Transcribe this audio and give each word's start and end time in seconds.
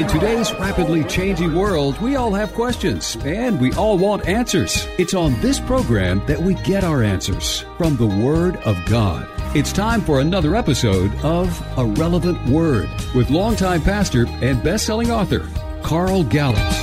In 0.00 0.08
today's 0.08 0.50
rapidly 0.54 1.04
changing 1.04 1.54
world, 1.54 2.00
we 2.00 2.16
all 2.16 2.32
have 2.32 2.54
questions 2.54 3.18
and 3.22 3.60
we 3.60 3.70
all 3.74 3.98
want 3.98 4.26
answers. 4.26 4.88
It's 4.96 5.12
on 5.12 5.38
this 5.42 5.60
program 5.60 6.24
that 6.24 6.40
we 6.40 6.54
get 6.54 6.84
our 6.84 7.02
answers 7.02 7.66
from 7.76 7.98
the 7.98 8.06
Word 8.06 8.56
of 8.64 8.82
God. 8.86 9.28
It's 9.54 9.74
time 9.74 10.00
for 10.00 10.20
another 10.20 10.56
episode 10.56 11.14
of 11.16 11.62
A 11.76 11.84
Relevant 11.84 12.42
Word 12.48 12.88
with 13.14 13.28
longtime 13.28 13.82
pastor 13.82 14.24
and 14.40 14.62
best-selling 14.62 15.10
author 15.10 15.46
Carl 15.82 16.24
Gallups. 16.24 16.80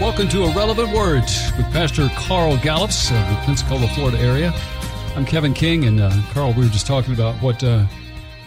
Welcome 0.00 0.28
to 0.30 0.42
A 0.46 0.52
Relevant 0.52 0.92
Word 0.92 1.22
with 1.56 1.70
Pastor 1.70 2.10
Carl 2.16 2.56
Gallups 2.56 3.12
of 3.12 3.28
the 3.28 3.40
Pensacola, 3.44 3.86
Florida 3.94 4.18
area. 4.18 4.52
I'm 5.14 5.24
Kevin 5.24 5.54
King, 5.54 5.84
and 5.84 6.00
uh, 6.00 6.10
Carl, 6.32 6.54
we 6.54 6.64
were 6.64 6.72
just 6.72 6.88
talking 6.88 7.14
about 7.14 7.36
what 7.36 7.62
uh, 7.62 7.84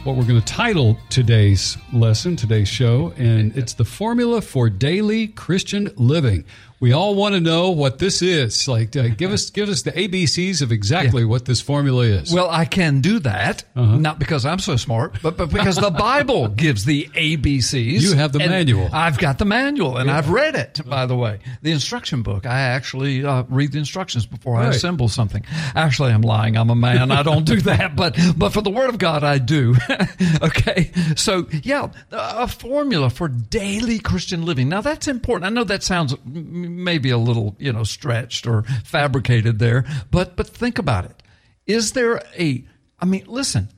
what 0.04 0.18
we're 0.18 0.26
going 0.26 0.40
to 0.40 0.46
title 0.46 0.98
today's 1.10 1.78
lesson, 1.94 2.36
today's 2.36 2.68
show, 2.68 3.14
and 3.16 3.56
it's 3.56 3.74
the 3.74 3.86
formula 3.86 4.42
for 4.42 4.70
daily 4.70 5.30
Christian 5.30 5.90
living. 5.96 6.44
We 6.84 6.92
all 6.92 7.16
want 7.16 7.34
to 7.34 7.40
know 7.40 7.70
what 7.70 7.98
this 7.98 8.22
is. 8.22 8.68
Like, 8.68 8.94
uh, 8.98 9.08
give 9.08 9.32
us 9.32 9.50
give 9.52 9.70
us 9.70 9.84
the 9.84 9.94
ABCs 9.94 10.62
of 10.62 10.74
exactly 10.74 11.22
yeah. 11.22 11.30
what 11.30 11.46
this 11.46 11.62
formula 11.62 12.04
is. 12.04 12.34
Well, 12.34 12.50
I 12.50 12.66
can 12.66 13.00
do 13.00 13.20
that, 13.20 13.64
uh-huh. 13.74 14.00
not 14.00 14.20
because 14.20 14.46
I'm 14.46 14.60
so 14.60 14.76
smart, 14.76 15.16
but, 15.22 15.38
but 15.38 15.50
because 15.50 15.78
the 15.78 15.92
Bible 15.92 16.48
gives 16.64 16.84
the 16.84 17.06
ABCs. 17.14 18.02
You 18.02 18.16
have 18.16 18.34
the 18.34 18.40
manual. 18.40 18.90
I've 18.92 19.18
got 19.18 19.38
the 19.38 19.46
manual, 19.46 19.96
and 19.96 20.10
yeah. 20.10 20.18
I've 20.18 20.30
read 20.30 20.56
it. 20.56 20.82
By 20.86 21.06
the 21.06 21.16
way, 21.16 21.40
the 21.62 21.72
instruction 21.72 22.22
book. 22.22 22.46
I 22.46 22.60
actually 22.60 23.24
uh, 23.24 23.44
read 23.48 23.72
the 23.72 23.80
instructions 23.80 24.26
before 24.26 24.56
right. 24.56 24.66
I 24.66 24.72
assemble 24.72 25.08
something. 25.08 25.46
Actually, 25.76 26.12
I'm 26.12 26.22
lying. 26.22 26.58
I'm 26.58 26.70
a 26.70 26.76
man. 26.76 27.12
I 27.12 27.24
don't 27.24 27.46
do 27.46 27.62
that, 27.62 27.96
but 27.96 28.20
but 28.36 28.52
for 28.52 28.60
the 28.60 28.72
Word 28.72 28.90
of 28.90 28.98
God, 28.98 29.24
I 29.24 29.38
do. 29.38 29.78
okay, 30.42 30.92
so 31.16 31.48
yeah, 31.64 31.94
a 32.12 32.50
formula 32.50 33.10
for 33.10 33.30
daily 33.30 34.00
Christian 34.00 34.46
living. 34.46 34.68
Now 34.68 34.82
that's 34.82 35.08
important. 35.08 35.46
I 35.46 35.50
know 35.50 35.64
that 35.64 35.82
sounds 35.82 36.14
maybe 36.82 37.10
a 37.10 37.18
little, 37.18 37.56
you 37.60 37.72
know, 37.74 37.84
stretched 37.84 38.48
or 38.48 38.64
fabricated 38.84 39.60
there, 39.60 39.86
but 40.12 40.36
but 40.36 40.48
think 40.48 40.78
about 40.78 41.06
it. 41.06 41.24
Is 41.66 41.94
there 41.94 42.22
a 42.38 42.66
I 43.00 43.06
mean, 43.06 43.26
listen, 43.28 43.70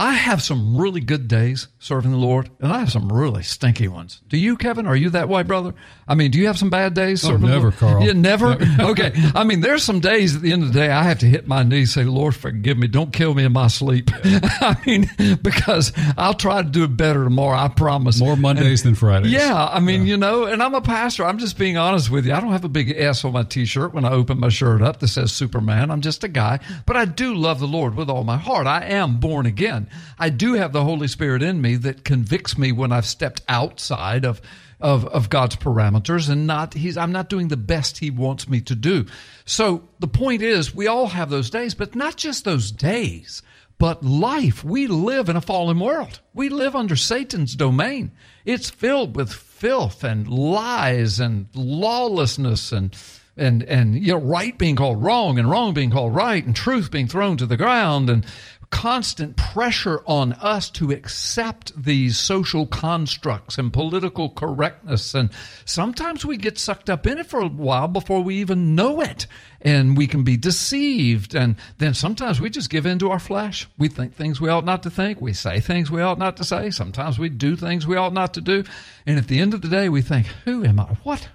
I 0.00 0.12
have 0.12 0.40
some 0.40 0.76
really 0.76 1.00
good 1.00 1.26
days 1.26 1.66
serving 1.80 2.12
the 2.12 2.16
Lord, 2.18 2.48
and 2.60 2.72
I 2.72 2.78
have 2.78 2.92
some 2.92 3.12
really 3.12 3.42
stinky 3.42 3.88
ones. 3.88 4.20
Do 4.28 4.36
you, 4.38 4.56
Kevin? 4.56 4.86
Are 4.86 4.94
you 4.94 5.10
that 5.10 5.28
way, 5.28 5.42
brother? 5.42 5.74
I 6.06 6.14
mean, 6.14 6.30
do 6.30 6.38
you 6.38 6.46
have 6.46 6.56
some 6.56 6.70
bad 6.70 6.94
days? 6.94 7.24
Oh, 7.24 7.36
never, 7.36 7.72
Carl. 7.72 8.04
Yeah, 8.04 8.12
never? 8.12 8.56
okay. 8.80 9.12
I 9.34 9.42
mean, 9.42 9.60
there's 9.60 9.82
some 9.82 9.98
days 9.98 10.36
at 10.36 10.42
the 10.42 10.52
end 10.52 10.62
of 10.62 10.72
the 10.72 10.78
day 10.78 10.90
I 10.90 11.02
have 11.02 11.18
to 11.20 11.26
hit 11.26 11.48
my 11.48 11.64
knees 11.64 11.92
say, 11.92 12.04
Lord, 12.04 12.36
forgive 12.36 12.78
me. 12.78 12.86
Don't 12.86 13.12
kill 13.12 13.34
me 13.34 13.42
in 13.42 13.52
my 13.52 13.66
sleep. 13.66 14.10
I 14.24 14.76
mean, 14.86 15.10
because 15.42 15.92
I'll 16.16 16.34
try 16.34 16.62
to 16.62 16.68
do 16.68 16.84
it 16.84 16.96
better 16.96 17.24
tomorrow. 17.24 17.58
I 17.58 17.66
promise. 17.66 18.20
More 18.20 18.36
Mondays 18.36 18.84
and, 18.84 18.90
than 18.90 18.94
Fridays. 18.94 19.32
Yeah. 19.32 19.68
I 19.68 19.80
mean, 19.80 20.02
yeah. 20.02 20.10
you 20.10 20.16
know, 20.16 20.44
and 20.44 20.62
I'm 20.62 20.74
a 20.74 20.80
pastor. 20.80 21.24
I'm 21.24 21.38
just 21.38 21.58
being 21.58 21.76
honest 21.76 22.08
with 22.08 22.24
you. 22.24 22.34
I 22.34 22.40
don't 22.40 22.52
have 22.52 22.64
a 22.64 22.68
big 22.68 22.92
S 22.96 23.24
on 23.24 23.32
my 23.32 23.42
t-shirt 23.42 23.94
when 23.94 24.04
I 24.04 24.12
open 24.12 24.38
my 24.38 24.48
shirt 24.48 24.80
up 24.80 25.00
that 25.00 25.08
says 25.08 25.32
Superman. 25.32 25.90
I'm 25.90 26.02
just 26.02 26.22
a 26.22 26.28
guy, 26.28 26.60
but 26.86 26.96
I 26.96 27.04
do 27.04 27.34
love 27.34 27.58
the 27.58 27.66
Lord 27.66 27.96
with 27.96 28.08
all 28.08 28.22
my 28.22 28.36
heart. 28.36 28.68
I 28.68 28.84
am 28.84 29.18
born 29.18 29.44
again. 29.44 29.87
I 30.18 30.30
do 30.30 30.54
have 30.54 30.72
the 30.72 30.84
Holy 30.84 31.08
Spirit 31.08 31.42
in 31.42 31.60
me 31.60 31.76
that 31.76 32.04
convicts 32.04 32.56
me 32.56 32.72
when 32.72 32.92
I've 32.92 33.06
stepped 33.06 33.42
outside 33.48 34.24
of 34.24 34.40
of, 34.80 35.06
of 35.06 35.28
God's 35.28 35.56
parameters 35.56 36.28
and 36.28 36.46
not 36.46 36.74
he's 36.74 36.96
I'm 36.96 37.12
not 37.12 37.28
doing 37.28 37.48
the 37.48 37.56
best 37.56 37.98
he 37.98 38.10
wants 38.10 38.48
me 38.48 38.60
to 38.62 38.74
do. 38.74 39.06
So 39.44 39.88
the 39.98 40.08
point 40.08 40.42
is 40.42 40.74
we 40.74 40.86
all 40.86 41.08
have 41.08 41.30
those 41.30 41.50
days, 41.50 41.74
but 41.74 41.94
not 41.94 42.16
just 42.16 42.44
those 42.44 42.70
days, 42.70 43.42
but 43.78 44.04
life. 44.04 44.62
We 44.64 44.86
live 44.86 45.28
in 45.28 45.36
a 45.36 45.40
fallen 45.40 45.78
world. 45.80 46.20
We 46.34 46.48
live 46.48 46.76
under 46.76 46.96
Satan's 46.96 47.54
domain. 47.54 48.12
It's 48.44 48.70
filled 48.70 49.16
with 49.16 49.32
filth 49.32 50.04
and 50.04 50.28
lies 50.28 51.18
and 51.18 51.46
lawlessness 51.54 52.72
and 52.72 52.96
and 53.36 53.62
and 53.64 53.94
you 53.94 54.12
know 54.12 54.18
right 54.18 54.58
being 54.58 54.76
called 54.76 55.02
wrong 55.02 55.38
and 55.38 55.48
wrong 55.48 55.72
being 55.72 55.90
called 55.90 56.14
right 56.14 56.44
and 56.44 56.54
truth 56.54 56.90
being 56.90 57.06
thrown 57.06 57.36
to 57.36 57.46
the 57.46 57.56
ground 57.56 58.10
and 58.10 58.26
constant 58.70 59.36
pressure 59.36 60.02
on 60.06 60.32
us 60.34 60.70
to 60.70 60.90
accept 60.90 61.72
these 61.82 62.18
social 62.18 62.66
constructs 62.66 63.58
and 63.58 63.72
political 63.72 64.30
correctness. 64.30 65.14
And 65.14 65.30
sometimes 65.64 66.24
we 66.24 66.36
get 66.36 66.58
sucked 66.58 66.90
up 66.90 67.06
in 67.06 67.18
it 67.18 67.26
for 67.26 67.40
a 67.40 67.48
while 67.48 67.88
before 67.88 68.22
we 68.22 68.36
even 68.36 68.74
know 68.74 69.00
it. 69.00 69.26
And 69.60 69.96
we 69.96 70.06
can 70.06 70.22
be 70.22 70.36
deceived. 70.36 71.34
And 71.34 71.56
then 71.78 71.94
sometimes 71.94 72.40
we 72.40 72.50
just 72.50 72.70
give 72.70 72.86
in 72.86 72.98
to 73.00 73.10
our 73.10 73.18
flesh. 73.18 73.66
We 73.78 73.88
think 73.88 74.14
things 74.14 74.40
we 74.40 74.48
ought 74.48 74.64
not 74.64 74.82
to 74.84 74.90
think. 74.90 75.20
We 75.20 75.32
say 75.32 75.60
things 75.60 75.90
we 75.90 76.02
ought 76.02 76.18
not 76.18 76.36
to 76.36 76.44
say. 76.44 76.70
Sometimes 76.70 77.18
we 77.18 77.28
do 77.28 77.56
things 77.56 77.86
we 77.86 77.96
ought 77.96 78.12
not 78.12 78.34
to 78.34 78.40
do. 78.40 78.64
And 79.06 79.18
at 79.18 79.28
the 79.28 79.40
end 79.40 79.54
of 79.54 79.62
the 79.62 79.68
day, 79.68 79.88
we 79.88 80.02
think, 80.02 80.26
who 80.44 80.64
am 80.64 80.78
I? 80.78 80.84
What? 81.02 81.28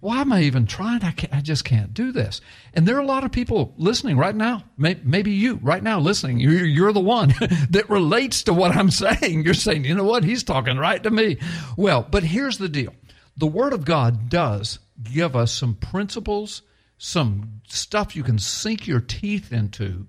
Why 0.00 0.20
am 0.20 0.32
I 0.32 0.42
even 0.42 0.66
trying? 0.66 1.02
I, 1.02 1.12
I 1.32 1.40
just 1.40 1.64
can't 1.64 1.92
do 1.92 2.12
this. 2.12 2.40
And 2.72 2.86
there 2.86 2.96
are 2.96 3.00
a 3.00 3.06
lot 3.06 3.24
of 3.24 3.32
people 3.32 3.74
listening 3.76 4.16
right 4.16 4.34
now. 4.34 4.62
maybe 4.76 5.32
you 5.32 5.58
right 5.60 5.82
now 5.82 5.98
listening. 5.98 6.38
You're, 6.38 6.64
you're 6.64 6.92
the 6.92 7.00
one 7.00 7.34
that 7.70 7.90
relates 7.90 8.44
to 8.44 8.54
what 8.54 8.76
I'm 8.76 8.90
saying. 8.92 9.44
You're 9.44 9.54
saying, 9.54 9.84
you 9.84 9.94
know 9.94 10.04
what? 10.04 10.22
He's 10.22 10.44
talking 10.44 10.78
right 10.78 11.02
to 11.02 11.10
me. 11.10 11.38
Well, 11.76 12.06
but 12.08 12.22
here's 12.22 12.58
the 12.58 12.68
deal. 12.68 12.94
The 13.36 13.46
Word 13.46 13.72
of 13.72 13.84
God 13.84 14.28
does 14.28 14.78
give 15.02 15.34
us 15.34 15.52
some 15.52 15.74
principles, 15.74 16.62
some 16.96 17.60
stuff 17.68 18.14
you 18.14 18.22
can 18.22 18.38
sink 18.38 18.86
your 18.86 19.00
teeth 19.00 19.52
into 19.52 20.06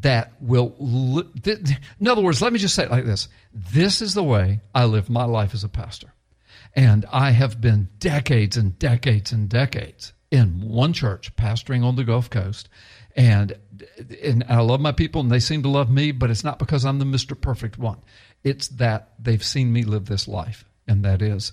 that 0.00 0.32
will, 0.40 0.74
in 1.44 2.08
other 2.08 2.22
words, 2.22 2.40
let 2.40 2.52
me 2.52 2.58
just 2.58 2.74
say 2.74 2.84
it 2.84 2.90
like 2.90 3.04
this. 3.04 3.28
This 3.52 4.00
is 4.00 4.14
the 4.14 4.22
way 4.22 4.60
I 4.74 4.84
live 4.84 5.10
my 5.10 5.24
life 5.24 5.54
as 5.54 5.64
a 5.64 5.68
pastor. 5.68 6.14
And 6.74 7.06
I 7.12 7.30
have 7.30 7.60
been 7.60 7.88
decades 7.98 8.56
and 8.56 8.78
decades 8.78 9.32
and 9.32 9.48
decades 9.48 10.12
in 10.30 10.60
one 10.60 10.92
church 10.92 11.34
pastoring 11.36 11.84
on 11.84 11.96
the 11.96 12.04
Gulf 12.04 12.30
Coast. 12.30 12.68
And, 13.16 13.56
and 14.22 14.44
I 14.48 14.60
love 14.60 14.80
my 14.80 14.92
people 14.92 15.20
and 15.20 15.30
they 15.30 15.40
seem 15.40 15.62
to 15.62 15.68
love 15.68 15.90
me, 15.90 16.12
but 16.12 16.30
it's 16.30 16.44
not 16.44 16.58
because 16.58 16.84
I'm 16.84 16.98
the 16.98 17.04
Mr. 17.04 17.38
Perfect 17.40 17.78
one. 17.78 17.98
It's 18.44 18.68
that 18.68 19.12
they've 19.18 19.42
seen 19.42 19.72
me 19.72 19.82
live 19.82 20.06
this 20.06 20.28
life. 20.28 20.64
And 20.86 21.04
that 21.04 21.20
is, 21.20 21.52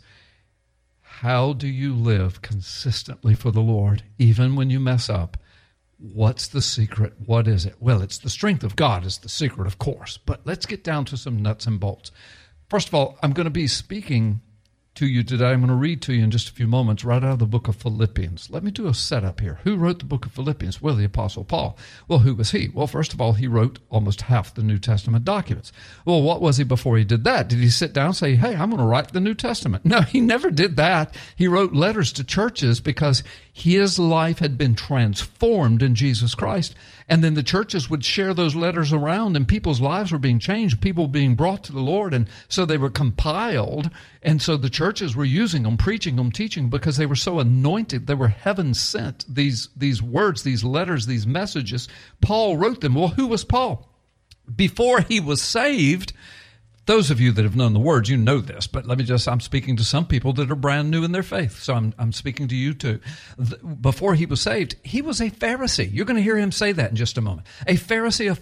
how 1.01 1.53
do 1.53 1.67
you 1.67 1.93
live 1.93 2.41
consistently 2.41 3.35
for 3.35 3.51
the 3.51 3.61
Lord, 3.61 4.03
even 4.19 4.55
when 4.55 4.69
you 4.69 4.79
mess 4.79 5.09
up? 5.09 5.37
What's 5.97 6.47
the 6.47 6.61
secret? 6.61 7.13
What 7.25 7.47
is 7.47 7.65
it? 7.65 7.75
Well, 7.79 8.01
it's 8.01 8.17
the 8.17 8.29
strength 8.29 8.63
of 8.63 8.75
God 8.75 9.05
is 9.05 9.19
the 9.19 9.29
secret, 9.29 9.65
of 9.65 9.79
course. 9.79 10.17
But 10.17 10.41
let's 10.45 10.65
get 10.65 10.83
down 10.83 11.05
to 11.05 11.17
some 11.17 11.41
nuts 11.41 11.67
and 11.67 11.79
bolts. 11.79 12.11
First 12.69 12.89
of 12.89 12.93
all, 12.93 13.17
I'm 13.23 13.31
going 13.31 13.45
to 13.45 13.51
be 13.51 13.67
speaking 13.67 14.41
to 14.95 15.05
you 15.05 15.23
today. 15.23 15.47
I'm 15.51 15.59
going 15.59 15.67
to 15.67 15.75
read 15.75 16.01
to 16.03 16.13
you 16.13 16.23
in 16.23 16.31
just 16.31 16.47
a 16.47 16.53
few 16.53 16.67
moments 16.67 17.03
right 17.03 17.21
out 17.21 17.33
of 17.33 17.39
the 17.39 17.45
book 17.45 17.67
of 17.67 17.75
Philippians. 17.75 18.49
Let 18.49 18.63
me 18.63 18.71
do 18.71 18.87
a 18.87 18.93
setup 18.93 19.41
here. 19.41 19.59
Who 19.65 19.75
wrote 19.75 19.99
the 19.99 20.05
book 20.05 20.25
of 20.25 20.31
Philippians? 20.31 20.81
Well, 20.81 20.95
the 20.95 21.03
Apostle 21.03 21.43
Paul. 21.43 21.77
Well, 22.07 22.19
who 22.19 22.33
was 22.33 22.51
he? 22.51 22.69
Well, 22.73 22.87
first 22.87 23.13
of 23.13 23.19
all, 23.19 23.33
he 23.33 23.45
wrote 23.45 23.79
almost 23.89 24.21
half 24.23 24.53
the 24.53 24.63
New 24.63 24.77
Testament 24.77 25.25
documents. 25.25 25.73
Well, 26.05 26.21
what 26.21 26.41
was 26.41 26.55
he 26.55 26.63
before 26.63 26.97
he 26.97 27.03
did 27.03 27.25
that? 27.25 27.49
Did 27.49 27.59
he 27.59 27.69
sit 27.69 27.91
down 27.91 28.07
and 28.07 28.15
say, 28.15 28.35
hey, 28.35 28.55
I'm 28.55 28.69
going 28.69 28.81
to 28.81 28.87
write 28.87 29.11
the 29.11 29.19
New 29.19 29.35
Testament? 29.35 29.83
No, 29.95 30.01
he 30.01 30.19
never 30.19 30.51
did 30.51 30.75
that. 30.75 31.15
He 31.37 31.47
wrote 31.47 31.71
letters 31.71 32.11
to 32.13 32.23
churches 32.25 32.81
because 32.81 33.23
his 33.53 33.97
life 33.97 34.39
had 34.39 34.57
been 34.57 34.75
transformed 34.75 35.81
in 35.81 35.95
Jesus 35.95 36.35
Christ. 36.35 36.75
And 37.07 37.23
then 37.23 37.35
the 37.35 37.43
churches 37.43 37.89
would 37.89 38.03
share 38.03 38.33
those 38.33 38.55
letters 38.55 38.91
around, 38.91 39.37
and 39.37 39.47
people's 39.47 39.79
lives 39.79 40.11
were 40.11 40.17
being 40.17 40.39
changed, 40.39 40.81
people 40.81 41.07
being 41.07 41.35
brought 41.35 41.63
to 41.65 41.71
the 41.71 41.79
Lord. 41.79 42.13
And 42.13 42.27
so 42.49 42.65
they 42.65 42.77
were 42.77 42.89
compiled. 42.89 43.89
And 44.21 44.41
so 44.41 44.57
the 44.57 44.69
churches 44.85 45.15
were 45.15 45.25
using 45.25 45.63
them, 45.63 45.77
preaching 45.77 46.15
them, 46.15 46.31
teaching 46.31 46.69
because 46.69 46.95
they 46.95 47.07
were 47.07 47.15
so 47.15 47.39
anointed. 47.39 48.05
They 48.05 48.13
were 48.13 48.27
heaven 48.27 48.75
sent, 48.75 49.25
these, 49.27 49.69
these 49.75 49.99
words, 49.99 50.43
these 50.43 50.63
letters, 50.63 51.07
these 51.07 51.25
messages. 51.25 51.87
Paul 52.21 52.57
wrote 52.57 52.81
them. 52.81 52.93
Well, 52.93 53.07
who 53.07 53.25
was 53.25 53.43
Paul? 53.43 53.89
Before 54.55 55.01
he 55.01 55.19
was 55.19 55.41
saved, 55.41 56.13
those 56.85 57.09
of 57.09 57.19
you 57.19 57.31
that 57.31 57.43
have 57.43 57.55
known 57.55 57.73
the 57.73 57.79
words, 57.79 58.09
you 58.09 58.17
know 58.17 58.39
this, 58.39 58.67
but 58.67 58.85
let 58.85 58.97
me 58.97 59.03
just, 59.03 59.27
I'm 59.27 59.39
speaking 59.39 59.75
to 59.77 59.83
some 59.83 60.05
people 60.05 60.33
that 60.33 60.51
are 60.51 60.55
brand 60.55 60.91
new 60.91 61.03
in 61.03 61.11
their 61.11 61.23
faith. 61.23 61.63
So 61.63 61.73
I'm, 61.73 61.93
I'm 61.97 62.11
speaking 62.11 62.47
to 62.49 62.55
you 62.55 62.73
too. 62.73 62.99
Before 63.81 64.13
he 64.13 64.25
was 64.25 64.41
saved, 64.41 64.75
he 64.83 65.01
was 65.01 65.19
a 65.19 65.31
Pharisee. 65.31 65.91
You're 65.91 66.05
going 66.05 66.17
to 66.17 66.23
hear 66.23 66.37
him 66.37 66.51
say 66.51 66.71
that 66.73 66.91
in 66.91 66.95
just 66.95 67.17
a 67.17 67.21
moment. 67.21 67.47
A 67.65 67.73
Pharisee 67.75 68.29
of 68.29 68.39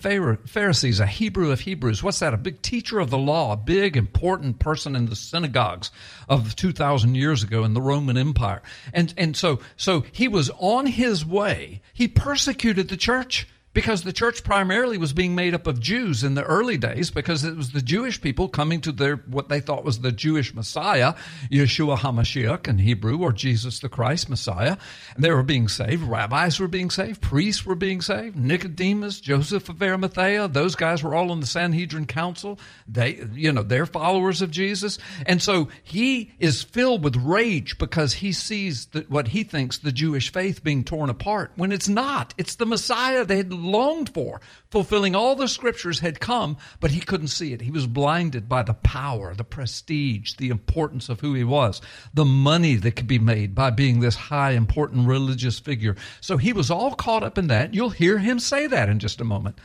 Pharisees, 0.49 0.99
a 0.99 1.05
Hebrew 1.05 1.51
of 1.51 1.61
Hebrews. 1.61 2.03
What's 2.03 2.19
that? 2.19 2.33
A 2.33 2.37
big 2.37 2.61
teacher 2.61 2.99
of 2.99 3.09
the 3.09 3.17
law, 3.17 3.53
a 3.53 3.57
big 3.57 3.95
important 3.95 4.59
person 4.59 4.95
in 4.95 5.05
the 5.05 5.15
synagogues 5.15 5.89
of 6.27 6.55
2,000 6.55 7.15
years 7.15 7.43
ago 7.43 7.63
in 7.63 7.73
the 7.73 7.81
Roman 7.81 8.17
Empire. 8.17 8.61
And, 8.93 9.13
and 9.17 9.37
so, 9.37 9.59
so 9.77 10.03
he 10.11 10.27
was 10.27 10.51
on 10.59 10.85
his 10.85 11.25
way. 11.25 11.81
He 11.93 12.09
persecuted 12.09 12.89
the 12.89 12.97
church 12.97 13.47
because 13.73 14.03
the 14.03 14.13
church 14.13 14.43
primarily 14.43 14.97
was 14.97 15.13
being 15.13 15.35
made 15.35 15.53
up 15.53 15.67
of 15.67 15.79
Jews 15.79 16.23
in 16.23 16.35
the 16.35 16.43
early 16.43 16.77
days 16.77 17.09
because 17.09 17.43
it 17.43 17.55
was 17.55 17.71
the 17.71 17.81
Jewish 17.81 18.21
people 18.21 18.47
coming 18.47 18.81
to 18.81 18.91
their 18.91 19.15
what 19.15 19.49
they 19.49 19.59
thought 19.59 19.83
was 19.83 19.99
the 19.99 20.11
Jewish 20.11 20.53
Messiah, 20.53 21.15
Yeshua 21.51 21.97
HaMashiach 21.97 22.67
in 22.67 22.77
Hebrew, 22.77 23.19
or 23.19 23.31
Jesus 23.31 23.79
the 23.79 23.89
Christ 23.89 24.29
Messiah. 24.29 24.77
And 25.15 25.23
they 25.23 25.31
were 25.31 25.43
being 25.43 25.67
saved. 25.67 26.03
Rabbis 26.03 26.59
were 26.59 26.67
being 26.67 26.91
saved. 26.91 27.21
Priests 27.21 27.65
were 27.65 27.75
being 27.75 28.01
saved. 28.01 28.35
Nicodemus, 28.35 29.19
Joseph 29.19 29.69
of 29.69 29.81
Arimathea, 29.81 30.47
those 30.47 30.75
guys 30.75 31.03
were 31.03 31.15
all 31.15 31.33
in 31.33 31.39
the 31.39 31.47
Sanhedrin 31.47 32.05
Council. 32.05 32.59
They, 32.87 33.25
you 33.33 33.51
know, 33.51 33.63
they're 33.63 33.85
followers 33.85 34.41
of 34.41 34.51
Jesus. 34.51 34.99
And 35.25 35.41
so 35.41 35.69
he 35.83 36.31
is 36.39 36.61
filled 36.61 37.03
with 37.03 37.15
rage 37.15 37.77
because 37.79 38.13
he 38.13 38.33
sees 38.33 38.85
that 38.87 39.09
what 39.09 39.29
he 39.29 39.43
thinks 39.43 39.79
the 39.79 39.91
Jewish 39.91 40.31
faith 40.31 40.63
being 40.63 40.83
torn 40.83 41.09
apart 41.09 41.51
when 41.55 41.71
it's 41.71 41.89
not. 41.89 42.33
It's 42.37 42.55
the 42.55 42.65
Messiah 42.65 43.25
they 43.25 43.37
had 43.37 43.62
longed 43.63 44.13
for, 44.13 44.41
fulfilling 44.69 45.15
all 45.15 45.35
the 45.35 45.47
scriptures 45.47 45.99
had 45.99 46.19
come, 46.19 46.57
but 46.79 46.91
he 46.91 46.99
couldn't 46.99 47.27
see 47.27 47.53
it. 47.53 47.61
He 47.61 47.71
was 47.71 47.87
blinded 47.87 48.49
by 48.49 48.63
the 48.63 48.73
power, 48.73 49.33
the 49.33 49.43
prestige, 49.43 50.33
the 50.35 50.49
importance 50.49 51.09
of 51.09 51.19
who 51.19 51.33
he 51.33 51.43
was, 51.43 51.81
the 52.13 52.25
money 52.25 52.75
that 52.75 52.95
could 52.95 53.07
be 53.07 53.19
made 53.19 53.55
by 53.55 53.69
being 53.69 53.99
this 53.99 54.15
high, 54.15 54.51
important 54.51 55.07
religious 55.07 55.59
figure. 55.59 55.95
So 56.21 56.37
he 56.37 56.53
was 56.53 56.69
all 56.69 56.95
caught 56.95 57.23
up 57.23 57.37
in 57.37 57.47
that. 57.47 57.73
You'll 57.73 57.89
hear 57.89 58.17
him 58.17 58.39
say 58.39 58.67
that 58.67 58.89
in 58.89 58.99
just 58.99 59.21
a 59.21 59.25
moment. 59.25 59.59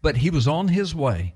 But 0.00 0.18
he 0.18 0.30
was 0.30 0.46
on 0.46 0.68
his 0.68 0.94
way 0.94 1.34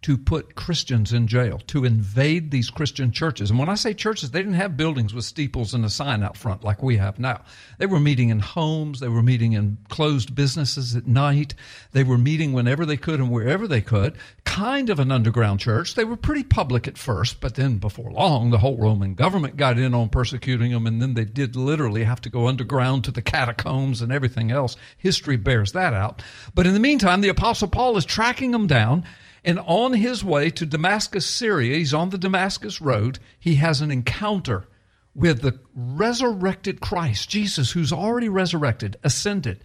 to 0.00 0.16
put 0.16 0.54
Christians 0.54 1.12
in 1.12 1.26
jail, 1.26 1.60
to 1.66 1.84
invade 1.84 2.50
these 2.50 2.70
Christian 2.70 3.10
churches. 3.10 3.50
And 3.50 3.58
when 3.58 3.68
I 3.68 3.74
say 3.74 3.94
churches, 3.94 4.30
they 4.30 4.38
didn't 4.38 4.54
have 4.54 4.76
buildings 4.76 5.12
with 5.12 5.24
steeples 5.24 5.74
and 5.74 5.84
a 5.84 5.90
sign 5.90 6.22
out 6.22 6.36
front 6.36 6.62
like 6.62 6.82
we 6.82 6.96
have 6.98 7.18
now. 7.18 7.42
They 7.78 7.86
were 7.86 7.98
meeting 7.98 8.28
in 8.28 8.38
homes, 8.38 9.00
they 9.00 9.08
were 9.08 9.24
meeting 9.24 9.54
in 9.54 9.78
closed 9.88 10.36
businesses 10.36 10.94
at 10.94 11.08
night, 11.08 11.54
they 11.92 12.04
were 12.04 12.16
meeting 12.16 12.52
whenever 12.52 12.86
they 12.86 12.96
could 12.96 13.18
and 13.18 13.30
wherever 13.30 13.66
they 13.66 13.80
could. 13.80 14.16
Kind 14.44 14.88
of 14.88 15.00
an 15.00 15.10
underground 15.10 15.58
church. 15.60 15.96
They 15.96 16.04
were 16.04 16.16
pretty 16.16 16.44
public 16.44 16.86
at 16.86 16.96
first, 16.96 17.40
but 17.40 17.56
then 17.56 17.78
before 17.78 18.12
long, 18.12 18.50
the 18.50 18.58
whole 18.58 18.78
Roman 18.78 19.14
government 19.14 19.56
got 19.56 19.78
in 19.78 19.94
on 19.94 20.10
persecuting 20.10 20.70
them, 20.70 20.86
and 20.86 21.02
then 21.02 21.14
they 21.14 21.24
did 21.24 21.56
literally 21.56 22.04
have 22.04 22.20
to 22.20 22.30
go 22.30 22.46
underground 22.46 23.02
to 23.04 23.10
the 23.10 23.22
catacombs 23.22 24.00
and 24.00 24.12
everything 24.12 24.52
else. 24.52 24.76
History 24.96 25.36
bears 25.36 25.72
that 25.72 25.92
out. 25.92 26.22
But 26.54 26.68
in 26.68 26.74
the 26.74 26.80
meantime, 26.80 27.20
the 27.20 27.28
Apostle 27.28 27.68
Paul 27.68 27.96
is 27.96 28.04
tracking 28.04 28.52
them 28.52 28.68
down 28.68 29.04
and 29.44 29.58
on 29.60 29.92
his 29.92 30.24
way 30.24 30.50
to 30.50 30.66
Damascus, 30.66 31.26
Syria, 31.26 31.76
he's 31.76 31.94
on 31.94 32.10
the 32.10 32.18
Damascus 32.18 32.80
Road, 32.80 33.18
he 33.38 33.56
has 33.56 33.80
an 33.80 33.90
encounter 33.90 34.66
with 35.14 35.42
the 35.42 35.58
resurrected 35.74 36.80
Christ, 36.80 37.28
Jesus, 37.28 37.72
who's 37.72 37.92
already 37.92 38.28
resurrected, 38.28 38.96
ascended. 39.02 39.62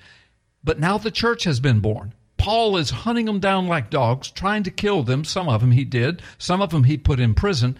But 0.63 0.79
now 0.79 0.97
the 0.97 1.11
church 1.11 1.43
has 1.43 1.59
been 1.59 1.79
born. 1.79 2.13
Paul 2.37 2.77
is 2.77 2.89
hunting 2.89 3.25
them 3.25 3.39
down 3.39 3.67
like 3.67 3.89
dogs, 3.89 4.31
trying 4.31 4.63
to 4.63 4.71
kill 4.71 5.03
them. 5.03 5.23
Some 5.23 5.47
of 5.47 5.61
them 5.61 5.71
he 5.71 5.85
did, 5.85 6.21
some 6.37 6.61
of 6.61 6.71
them 6.71 6.85
he 6.85 6.97
put 6.97 7.19
in 7.19 7.35
prison, 7.35 7.77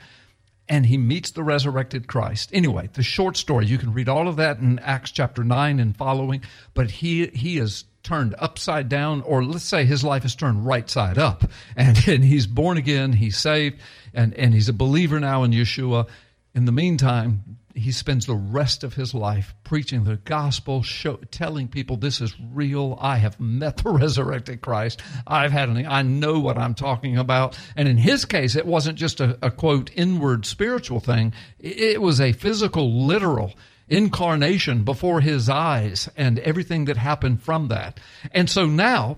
and 0.70 0.86
he 0.86 0.98
meets 0.98 1.32
the 1.32 1.44
resurrected 1.44 2.08
Christ. 2.08 2.50
Anyway, 2.54 2.90
the 2.94 3.04
short 3.04 3.38
story, 3.38 3.66
you 3.66 3.78
can 3.78 3.94
read 3.94 4.08
all 4.08 4.28
of 4.28 4.38
that 4.38 4.60
in 4.60 4.80
Acts 4.80 5.12
chapter 5.12 5.44
9 5.44 5.80
and 5.80 5.96
following, 5.96 6.42
but 6.74 6.90
he, 6.90 7.28
he 7.28 7.58
is 7.58 7.86
turned 8.02 8.36
upside 8.38 8.90
down, 8.90 9.22
or 9.22 9.44
let's 9.44 9.64
say 9.64 9.86
his 9.86 10.04
life 10.04 10.26
is 10.26 10.36
turned 10.36 10.66
right 10.66 10.90
side 10.90 11.18
up, 11.18 11.50
and, 11.76 12.08
and 12.08 12.24
he's 12.24 12.48
born 12.48 12.78
again, 12.78 13.14
he's 13.14 13.38
saved, 13.38 13.80
and, 14.14 14.34
and 14.36 14.54
he's 14.54 14.70
a 14.70 14.74
believer 14.74 15.20
now 15.20 15.44
in 15.44 15.52
Yeshua. 15.52 16.08
In 16.56 16.66
the 16.66 16.72
meantime, 16.72 17.58
he 17.74 17.92
spends 17.92 18.26
the 18.26 18.36
rest 18.36 18.84
of 18.84 18.94
his 18.94 19.14
life 19.14 19.56
preaching 19.64 20.04
the 20.04 20.18
gospel, 20.18 20.84
show, 20.84 21.16
telling 21.32 21.68
people 21.68 21.98
this 21.98 22.22
is 22.22 22.34
real. 22.52 22.98
I 23.02 23.18
have 23.18 23.40
met 23.40 23.78
the 23.78 23.90
resurrected 23.92 24.62
Christ. 24.62 25.02
I've 25.26 25.52
had 25.52 25.70
an, 25.70 25.86
I 25.86 26.04
know 26.04 26.40
what 26.40 26.58
I'm 26.58 26.76
talking 26.76 27.18
about. 27.18 27.58
And 27.76 27.88
in 27.88 27.98
his 27.98 28.26
case, 28.26 28.56
it 28.56 28.66
wasn't 28.66 28.98
just 28.98 29.20
a, 29.20 29.38
a 29.42 29.50
quote 29.50 29.92
inward 29.96 30.46
spiritual 30.46 31.00
thing. 31.00 31.34
It 31.60 32.02
was 32.02 32.22
a 32.22 32.34
physical, 32.34 33.06
literal 33.06 33.54
incarnation 33.88 34.84
before 34.84 35.22
his 35.22 35.50
eyes 35.50 36.10
and 36.16 36.40
everything 36.40 36.86
that 36.86 36.98
happened 36.98 37.42
from 37.42 37.68
that. 37.70 38.00
And 38.32 38.50
so 38.50 38.66
now 38.66 39.18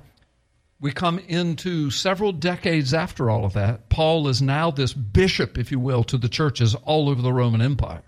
we 0.80 0.92
come 0.92 1.20
into 1.20 1.90
several 1.90 2.32
decades 2.32 2.94
after 2.94 3.30
all 3.30 3.46
of 3.46 3.54
that. 3.54 3.90
Paul 3.90 4.28
is 4.28 4.42
now 4.42 4.72
this 4.72 4.94
bishop, 4.94 5.58
if 5.58 5.72
you 5.72 5.80
will, 5.80 6.04
to 6.06 6.18
the 6.18 6.30
churches 6.30 6.76
all 6.76 7.10
over 7.10 7.22
the 7.22 7.34
Roman 7.34 7.62
Empire. 7.62 8.04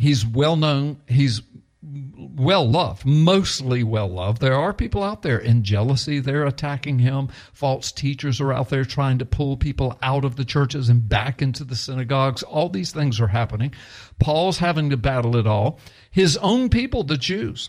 He's 0.00 0.24
well 0.24 0.56
known, 0.56 0.96
he's 1.06 1.42
well 1.82 2.66
loved, 2.66 3.04
mostly 3.04 3.82
well 3.82 4.08
loved. 4.08 4.40
There 4.40 4.54
are 4.54 4.72
people 4.72 5.02
out 5.02 5.20
there 5.20 5.38
in 5.38 5.62
jealousy, 5.62 6.20
they're 6.20 6.46
attacking 6.46 7.00
him. 7.00 7.28
False 7.52 7.92
teachers 7.92 8.40
are 8.40 8.50
out 8.50 8.70
there 8.70 8.86
trying 8.86 9.18
to 9.18 9.26
pull 9.26 9.58
people 9.58 9.98
out 10.02 10.24
of 10.24 10.36
the 10.36 10.44
churches 10.46 10.88
and 10.88 11.06
back 11.06 11.42
into 11.42 11.64
the 11.64 11.76
synagogues. 11.76 12.42
All 12.42 12.70
these 12.70 12.92
things 12.92 13.20
are 13.20 13.26
happening. 13.26 13.74
Paul's 14.18 14.56
having 14.56 14.88
to 14.88 14.96
battle 14.96 15.36
it 15.36 15.46
all. 15.46 15.78
His 16.10 16.38
own 16.38 16.70
people, 16.70 17.04
the 17.04 17.18
Jews, 17.18 17.68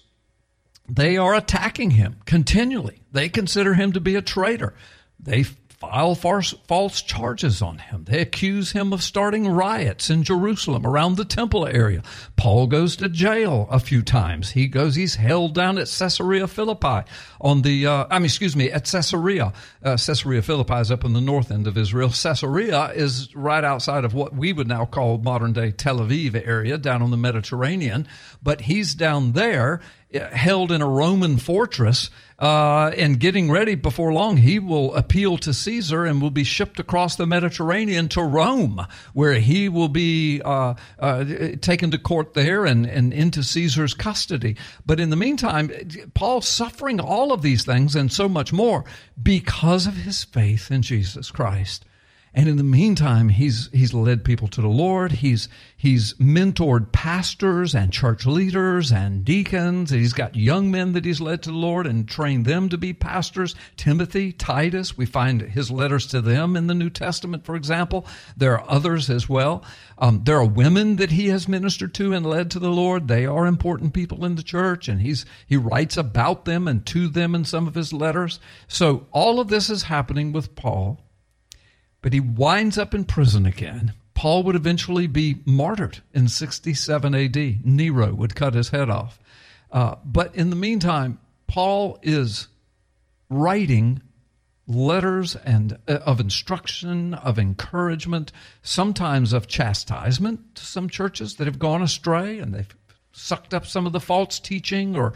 they 0.88 1.18
are 1.18 1.36
attacking 1.36 1.92
him 1.92 2.22
continually. 2.24 3.01
They 3.12 3.27
consider 3.27 3.74
him 3.74 3.92
to 3.92 4.00
be 4.00 4.16
a 4.16 4.22
traitor. 4.22 4.74
They 5.19 5.44
file 5.81 6.13
false, 6.13 7.01
charges 7.01 7.60
on 7.60 7.80
him. 7.80 8.04
They 8.04 8.22
accuse 8.22 8.72
him 8.72 8.94
of 8.94 9.01
starting 9.01 9.48
riots 9.48 10.12
in 10.12 10.22
Jerusalem 10.22 10.86
around 10.86 11.18
the 11.18 11.25
temple 11.25 11.66
area. 11.66 12.04
Paul 12.38 12.68
goes 12.68 12.95
to 12.98 13.10
jail 13.10 13.68
a 13.72 13.80
few 13.80 14.04
times. 14.04 14.51
He 14.51 14.68
goes, 14.68 14.94
he's 14.94 15.16
held 15.16 15.56
down 15.56 15.80
at 15.80 15.88
Caesarea 15.88 16.48
Philippi 16.48 17.10
on 17.42 17.63
the, 17.63 17.88
uh, 17.88 18.06
I 18.12 18.19
mean, 18.19 18.25
excuse 18.25 18.56
me, 18.56 18.72
at 18.72 18.86
Caesarea. 18.86 19.54
Uh, 19.83 19.98
Caesarea 19.98 20.44
Philippi 20.44 20.75
is 20.75 20.92
up 20.92 21.04
in 21.04 21.13
the 21.13 21.22
north 21.22 21.50
end 21.51 21.66
of 21.66 21.80
Israel. 21.80 22.10
Caesarea 22.10 22.92
is 22.92 23.36
right 23.36 23.63
outside 23.63 24.06
of 24.06 24.13
what 24.13 24.36
we 24.36 24.54
would 24.54 24.68
now 24.68 24.86
call 24.86 25.18
modern 25.18 25.51
day 25.51 25.72
Tel 25.72 25.98
Aviv 25.98 26.36
area 26.48 26.77
down 26.77 27.01
on 27.01 27.10
the 27.10 27.18
Mediterranean. 27.18 28.07
But 28.44 28.62
he's 28.62 28.94
down 28.94 29.31
there 29.31 29.81
held 30.13 30.72
in 30.72 30.81
a 30.81 30.88
Roman 30.88 31.38
fortress, 31.38 32.10
uh, 32.40 32.92
and 32.98 33.19
getting 33.19 33.52
ready 33.52 33.75
before 33.75 34.12
long, 34.12 34.38
he 34.38 34.58
will 34.58 34.96
appeal 34.96 35.38
to 35.38 35.54
Caesar 35.54 36.06
and 36.06 36.22
will 36.22 36.31
be 36.31 36.44
shipped 36.44 36.80
across 36.80 37.16
the 37.16 37.28
Mediterranean 37.28 38.10
to 38.10 38.22
Rome, 38.24 38.86
where 39.13 39.36
he 39.36 39.69
will 39.69 39.90
be 39.90 40.42
uh, 40.44 40.74
uh, 40.98 41.25
taken 41.62 41.92
to 41.92 42.00
court 42.00 42.34
there 42.34 42.66
and, 42.66 42.88
and 42.88 43.13
into 43.13 43.44
Caesar's 43.44 43.94
custody. 43.94 44.58
But 44.86 45.00
in 45.00 45.12
the 45.12 45.16
meantime, 45.16 45.72
Paul's 46.16 46.48
suffering 46.48 47.00
all 47.00 47.31
of 47.31 47.44
these 47.44 47.63
things 47.63 47.96
and 47.96 48.12
so 48.12 48.28
much 48.28 48.52
more 48.52 48.86
because 49.22 49.86
of 49.86 49.94
his 49.98 50.24
faith 50.24 50.72
in 50.72 50.81
Jesus 50.81 51.30
Christ. 51.30 51.86
And 52.33 52.48
in 52.48 52.56
the 52.56 52.63
meantime, 52.63 53.28
he's, 53.28 53.69
he's 53.74 53.94
led 53.94 54.24
people 54.24 54.48
to 54.48 54.62
the 54.62 54.69
Lord. 54.69 55.12
He's, 55.12 55.50
he's 55.75 56.13
mentored 56.13 56.94
pastors 56.94 57.75
and 57.75 57.92
church 57.92 58.25
leaders 58.25 58.89
and 58.89 59.25
deacons. 59.25 59.89
He's 59.89 60.13
got 60.13 60.38
young 60.38 60.72
men 60.72 60.94
that 60.94 61.04
he's 61.04 61.19
led 61.19 61.44
to 61.44 61.50
the 61.51 61.57
Lord 61.57 61.86
and 61.86 62.07
trained 62.07 62.45
them 62.45 62.69
to 62.69 62.78
be 62.78 62.94
pastors. 62.94 63.54
Timothy, 63.75 64.32
Titus, 64.32 64.96
we 64.98 65.05
find 65.05 65.41
his 65.41 65.70
letters 65.70 66.08
to 66.08 66.22
them 66.22 66.55
in 66.55 66.67
the 66.67 66.74
New 66.74 66.89
Testament, 66.89 67.44
for 67.44 67.58
example. 67.58 68.08
There 68.38 68.58
are 68.58 68.70
others 68.70 69.10
as 69.10 69.27
well. 69.27 69.65
Um, 69.98 70.22
there 70.24 70.38
are 70.38 70.46
women 70.46 70.96
that 70.96 71.12
he 71.12 71.27
has 71.27 71.50
ministered 71.50 71.94
to 71.96 72.13
and 72.13 72.25
led 72.25 72.50
to 72.51 72.60
the 72.60 72.72
Lord. 72.72 73.10
They 73.10 73.25
are 73.25 73.46
important 73.46 73.94
people 73.94 74.24
in 74.24 74.36
the 74.36 74.44
church, 74.44 74.88
and 74.88 75.01
he's, 75.01 75.25
he 75.48 75.58
writes 75.58 75.98
about 75.98 76.46
them 76.46 76.70
and 76.70 76.86
to 76.86 77.10
them 77.10 77.36
in 77.36 77.44
some 77.44 77.67
of 77.67 77.75
his 77.75 77.91
letters. 77.91 78.39
So 78.70 79.08
all 79.12 79.41
of 79.41 79.50
this 79.50 79.70
is 79.70 79.84
happening 79.84 80.32
with 80.32 80.55
Paul 80.55 81.01
but 82.01 82.13
he 82.13 82.20
winds 82.20 82.77
up 82.77 82.93
in 82.93 83.03
prison 83.03 83.46
again. 83.46 83.93
Paul 84.13 84.43
would 84.43 84.55
eventually 84.55 85.08
be 85.08 85.41
martyred 85.46 86.00
in 86.13 86.27
67 86.27 87.15
AD. 87.15 87.65
Nero 87.65 88.13
would 88.13 88.36
cut 88.36 88.53
his 88.53 88.70
head 88.70 88.89
off. 88.89 89.20
Uh, 89.72 89.96
but 90.03 90.36
in 90.36 90.50
the 90.50 90.55
meantime, 90.55 91.20
Paul 91.48 92.00
is 92.01 92.48
writing 93.29 94.01
letters 94.67 95.36
and 95.36 95.77
uh, 95.88 95.93
of 96.05 96.20
instruction, 96.20 97.13
of 97.13 97.39
encouragement, 97.39 98.31
sometimes 98.62 99.34
of 99.34 99.48
chastisement 99.48 100.55
to 100.55 100.65
some 100.65 100.89
churches 100.89 101.36
that 101.36 101.48
have 101.48 101.60
gone 101.60 101.81
astray 101.81 102.39
and 102.39 102.53
they've 102.53 102.75
sucked 103.12 103.53
up 103.53 103.65
some 103.65 103.86
of 103.86 103.91
the 103.91 104.00
false 104.00 104.39
teaching 104.39 104.96
or 104.96 105.13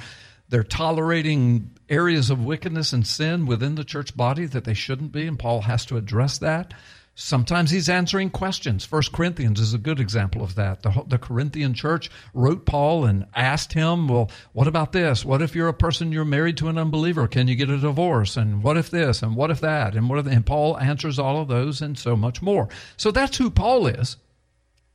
they're 0.50 0.64
tolerating 0.64 1.72
areas 1.90 2.30
of 2.30 2.44
wickedness 2.44 2.94
and 2.94 3.06
sin 3.06 3.46
within 3.46 3.76
the 3.76 3.84
church 3.84 4.16
body 4.16 4.46
that 4.46 4.64
they 4.64 4.74
shouldn't 4.74 5.12
be, 5.12 5.28
and 5.28 5.40
Paul 5.40 5.62
has 5.62 5.86
to 5.88 5.98
address 5.98 6.38
that. 6.40 6.74
Sometimes 7.18 7.72
he's 7.72 7.88
answering 7.88 8.30
questions. 8.30 8.84
First 8.84 9.14
Corinthians 9.14 9.62
is 9.62 9.74
a 9.74 9.78
good 9.78 10.02
example 10.02 10.44
of 10.44 10.56
that. 10.56 10.84
The, 10.84 11.06
the, 11.08 11.18
Corinthian 11.18 11.74
church 11.74 12.12
wrote 12.34 12.66
Paul 12.66 13.06
and 13.06 13.26
asked 13.34 13.72
him, 13.72 14.10
well, 14.10 14.30
what 14.52 14.68
about 14.68 14.92
this? 14.92 15.24
What 15.24 15.42
if 15.42 15.56
you're 15.56 15.70
a 15.70 15.74
person, 15.74 16.12
you're 16.12 16.26
married 16.26 16.58
to 16.58 16.68
an 16.68 16.78
unbeliever? 16.78 17.30
Can 17.30 17.48
you 17.48 17.56
get 17.56 17.70
a 17.70 17.78
divorce? 17.78 18.36
And 18.36 18.62
what 18.62 18.76
if 18.76 18.90
this? 18.90 19.24
And 19.24 19.34
what 19.38 19.50
if 19.50 19.62
that? 19.62 19.96
And 19.96 20.10
what 20.10 20.20
if, 20.20 20.28
and 20.28 20.46
Paul 20.46 20.78
answers 20.78 21.18
all 21.18 21.42
of 21.42 21.48
those 21.48 21.82
and 21.82 21.98
so 21.98 22.18
much 22.18 22.42
more. 22.42 22.68
So 22.98 23.12
that's 23.12 23.38
who 23.38 23.50
Paul 23.50 23.88
is. 23.88 24.18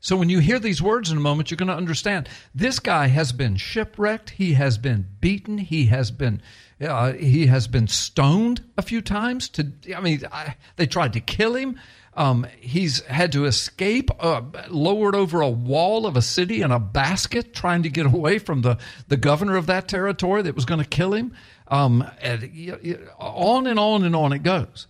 So 0.01 0.17
when 0.17 0.31
you 0.31 0.39
hear 0.39 0.59
these 0.59 0.81
words 0.81 1.11
in 1.11 1.19
a 1.19 1.21
moment, 1.21 1.51
you're 1.51 1.57
going 1.57 1.69
to 1.69 1.75
understand 1.75 2.29
this 2.55 2.79
guy 2.79 3.09
has 3.09 3.33
been 3.33 3.57
shipwrecked. 3.57 4.31
He 4.31 4.55
has 4.55 4.79
been 4.79 5.07
beaten. 5.21 5.59
He 5.59 5.87
has 5.87 6.11
been 6.11 6.41
uh, 6.81 7.13
he 7.13 7.47
has 7.47 7.69
been 7.69 7.87
stoned 7.87 8.65
a 8.79 8.83
few 8.83 9.03
times. 9.03 9.51
To 9.51 9.71
I 9.95 10.01
mean, 10.01 10.23
I, 10.33 10.57
they 10.77 10.87
tried 10.87 11.13
to 11.13 11.21
kill 11.21 11.55
him. 11.55 11.79
Um, 12.15 12.47
he's 12.59 13.03
had 13.03 13.33
to 13.33 13.45
escape, 13.45 14.11
uh, 14.19 14.43
lowered 14.69 15.15
over 15.15 15.43
a 15.43 15.49
wall 15.49 16.07
of 16.07 16.17
a 16.17 16.23
city 16.23 16.61
in 16.61 16.73
a 16.73 16.81
basket, 16.81 17.55
trying 17.55 17.85
to 17.85 17.89
get 17.89 18.07
away 18.07 18.39
from 18.39 18.63
the, 18.63 18.79
the 19.09 19.17
governor 19.17 19.57
of 19.57 19.67
that 19.67 19.87
territory 19.87 20.43
that 20.43 20.57
was 20.57 20.65
going 20.65 20.81
to 20.83 20.89
kill 20.89 21.15
him. 21.15 21.33
Um, 21.69 22.05
and, 22.21 23.09
on 23.19 23.69
and 23.69 23.79
on 23.79 24.05
and 24.05 24.17
on 24.17 24.33
it 24.33 24.43
goes. 24.43 24.89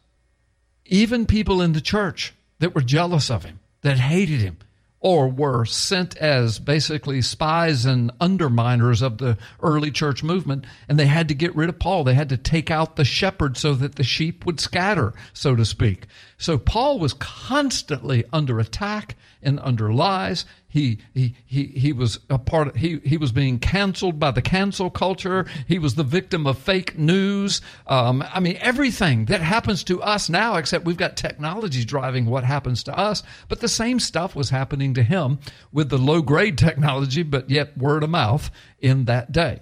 Even 0.87 1.27
people 1.27 1.61
in 1.61 1.73
the 1.73 1.81
church 1.83 2.33
that 2.59 2.75
were 2.75 2.81
jealous 2.81 3.31
of 3.31 3.45
him, 3.45 3.61
that 3.83 3.99
hated 3.99 4.41
him, 4.41 4.57
or 5.01 5.29
were 5.29 5.65
sent 5.65 6.17
as 6.19 6.59
basically 6.59 7.23
spies 7.23 7.87
and 7.87 8.11
underminers 8.19 9.03
of 9.03 9.19
the 9.19 9.37
early 9.63 9.91
church 9.91 10.23
movement, 10.23 10.65
and 10.89 10.99
they 10.99 11.07
had 11.07 11.29
to 11.29 11.35
get 11.35 11.57
rid 11.57 11.69
of 11.71 11.79
Paul. 11.79 12.05
They 12.05 12.15
had 12.15 12.29
to 12.29 12.37
take 12.37 12.71
out 12.71 12.97
the 12.97 13.05
shepherd 13.05 13.57
so 13.57 13.75
that 13.75 13.97
the 13.97 14.05
sheep 14.05 14.45
would 14.45 14.61
scatter, 14.61 15.15
so 15.33 15.57
to 15.57 15.65
speak. 15.65 16.07
So 16.41 16.57
Paul 16.57 16.99
was 16.99 17.13
constantly 17.13 18.25
under 18.33 18.59
attack 18.61 19.15
and 19.43 19.61
under 19.61 19.93
lies. 19.93 20.47
He, 20.69 20.97
he, 21.13 21.35
he, 21.45 21.67
he 21.67 21.93
was 21.93 22.19
a 22.31 22.39
part 22.39 22.69
of, 22.69 22.77
he, 22.77 22.99
he 23.05 23.19
was 23.19 23.31
being 23.31 23.59
canceled 23.59 24.19
by 24.19 24.31
the 24.31 24.41
cancel 24.41 24.89
culture. 24.89 25.45
He 25.69 25.79
was 25.79 25.97
the 25.97 26.03
victim 26.03 26.47
of 26.47 26.57
fake 26.57 26.99
news. 26.99 27.61
Um, 27.87 28.25
I 28.33 28.41
mean, 28.41 28.57
everything 28.63 29.27
that 29.27 29.43
happens 29.43 29.85
to 29.85 30.03
us 30.03 30.31
now, 30.31 30.57
except 30.57 30.87
we've 30.87 30.97
got 30.97 31.19
technology 31.19 31.85
driving 31.85 32.25
what 32.25 32.45
happens 32.45 32.85
to 32.85 32.99
us. 32.99 33.23
But 33.49 33.61
the 33.61 33.69
same 33.69 34.01
stuff 34.01 34.35
was 34.35 34.49
happening 34.49 34.95
to 34.95 35.03
him 35.03 35.41
with 35.73 35.91
the 35.91 35.99
low 35.99 36.23
grade 36.23 36.57
technology, 36.57 37.23
but 37.23 37.51
yet 37.51 37.77
word 37.77 38.03
of 38.03 38.09
mouth 38.09 38.51
in 38.79 39.05
that 39.05 39.31
day. 39.31 39.61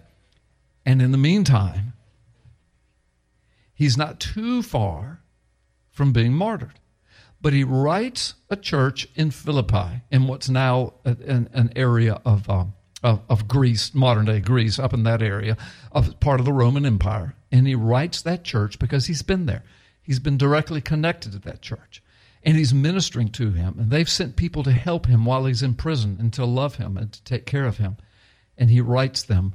And 0.87 1.03
in 1.03 1.11
the 1.11 1.19
meantime, 1.19 1.95
he's 3.75 3.97
not 3.97 4.21
too 4.21 4.63
far 4.63 5.23
from 5.99 6.13
being 6.13 6.33
martyred 6.33 6.79
but 7.41 7.53
he 7.53 7.65
writes 7.65 8.35
a 8.51 8.57
church 8.57 9.09
in 9.15 9.31
Philippi, 9.31 10.03
in 10.11 10.27
what's 10.27 10.49
now 10.49 10.95
an, 11.05 11.49
an 11.53 11.73
area 11.77 12.21
of, 12.25 12.49
um, 12.51 12.75
of, 13.03 13.21
of 13.29 13.47
Greece, 13.47 13.95
modern 13.95 14.25
day 14.25 14.41
Greece, 14.41 14.79
up 14.79 14.93
in 14.93 15.05
that 15.05 15.23
area, 15.23 15.57
of 15.93 16.19
part 16.21 16.41
of 16.41 16.47
the 16.47 16.53
Roman 16.53 16.85
Empire. 16.85 17.37
And 17.53 17.67
he 17.67 17.75
writes 17.75 18.23
that 18.23 18.45
church 18.45 18.79
because 18.79 19.07
he's 19.07 19.23
been 19.23 19.47
there. 19.47 19.63
He's 20.03 20.19
been 20.19 20.37
directly 20.37 20.81
connected 20.81 21.33
to 21.33 21.39
that 21.41 21.63
church. 21.63 22.03
And 22.43 22.57
he's 22.57 22.75
ministering 22.75 23.29
to 23.31 23.51
him. 23.51 23.77
And 23.79 23.91
they've 23.91 24.09
sent 24.09 24.37
people 24.37 24.63
to 24.65 24.73
help 24.73 25.07
him 25.07 25.25
while 25.25 25.45
he's 25.45 25.63
in 25.63 25.75
prison 25.75 26.17
and 26.19 26.33
to 26.33 26.45
love 26.45 26.77
him 26.77 26.97
and 26.97 27.13
to 27.13 27.23
take 27.25 27.47
care 27.47 27.67
of 27.67 27.79
him. 27.79 27.99
And 28.57 28.71
he 28.71 28.81
writes 28.81 29.23
them 29.23 29.55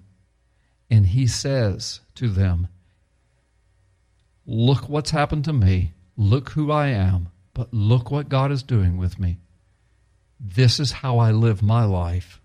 and 0.90 1.08
he 1.08 1.28
says 1.28 2.02
to 2.16 2.30
them, 2.30 2.70
Look 4.46 4.90
what's 4.90 5.12
happened 5.12 5.46
to 5.46 5.54
me. 5.54 5.94
Look 6.16 6.52
who 6.52 6.72
I 6.72 6.88
am. 6.88 7.30
But 7.54 7.74
look 7.74 8.10
what 8.10 8.30
God 8.30 8.52
is 8.52 8.64
doing 8.64 8.98
with 8.98 9.20
me. 9.20 9.38
This 10.40 10.80
is 10.80 10.92
how 10.92 11.20
I 11.20 11.32
live 11.32 11.62
my 11.62 11.84
life. 11.84 12.42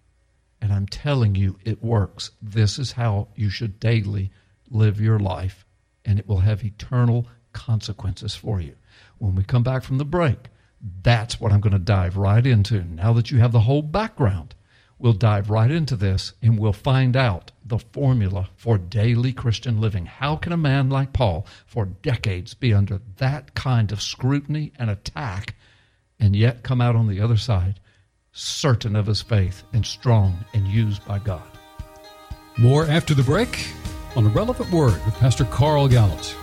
And 0.60 0.72
I'm 0.72 0.86
telling 0.86 1.34
you, 1.34 1.58
it 1.64 1.82
works. 1.82 2.30
This 2.42 2.78
is 2.78 2.92
how 2.92 3.28
you 3.34 3.48
should 3.48 3.80
daily 3.80 4.30
live 4.70 5.00
your 5.00 5.18
life, 5.18 5.64
and 6.04 6.18
it 6.18 6.28
will 6.28 6.40
have 6.40 6.64
eternal 6.64 7.26
consequences 7.52 8.34
for 8.34 8.60
you. 8.60 8.74
When 9.18 9.34
we 9.34 9.44
come 9.44 9.62
back 9.62 9.82
from 9.82 9.98
the 9.98 10.04
break, 10.04 10.38
that's 11.02 11.40
what 11.40 11.52
I'm 11.52 11.60
going 11.60 11.72
to 11.72 11.78
dive 11.78 12.16
right 12.16 12.44
into. 12.44 12.84
Now 12.84 13.12
that 13.14 13.30
you 13.30 13.38
have 13.38 13.52
the 13.52 13.60
whole 13.60 13.82
background, 13.82 14.54
we'll 14.98 15.12
dive 15.12 15.50
right 15.50 15.70
into 15.70 15.96
this 15.96 16.32
and 16.42 16.58
we'll 16.58 16.72
find 16.72 17.16
out 17.16 17.52
the 17.64 17.78
formula 17.78 18.48
for 18.56 18.78
daily 18.78 19.32
Christian 19.32 19.80
living. 19.80 20.06
How 20.06 20.36
can 20.36 20.52
a 20.52 20.56
man 20.56 20.90
like 20.90 21.12
Paul, 21.12 21.46
for 21.66 21.86
decades, 21.86 22.54
be 22.54 22.72
under 22.72 23.00
that 23.18 23.54
kind 23.54 23.92
of 23.92 24.02
scrutiny 24.02 24.72
and 24.78 24.90
attack 24.90 25.54
and 26.18 26.34
yet 26.34 26.62
come 26.62 26.80
out 26.80 26.96
on 26.96 27.08
the 27.08 27.20
other 27.20 27.36
side 27.36 27.80
certain 28.32 28.96
of 28.96 29.06
his 29.06 29.22
faith 29.22 29.64
and 29.72 29.84
strong 29.84 30.44
and 30.54 30.66
used 30.66 31.04
by 31.06 31.18
God? 31.18 31.42
More 32.56 32.86
after 32.86 33.14
the 33.14 33.22
break 33.22 33.68
on 34.16 34.24
the 34.24 34.30
relevant 34.30 34.70
word 34.72 35.04
with 35.04 35.14
Pastor 35.14 35.44
Carl 35.44 35.88
Gallups. 35.88 36.34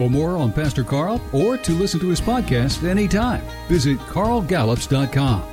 For 0.00 0.08
more 0.08 0.34
on 0.34 0.50
Pastor 0.50 0.82
Carl 0.82 1.20
or 1.30 1.58
to 1.58 1.72
listen 1.72 2.00
to 2.00 2.08
his 2.08 2.22
podcast 2.22 2.88
anytime, 2.88 3.42
visit 3.68 3.98
carlgallups.com. 3.98 5.49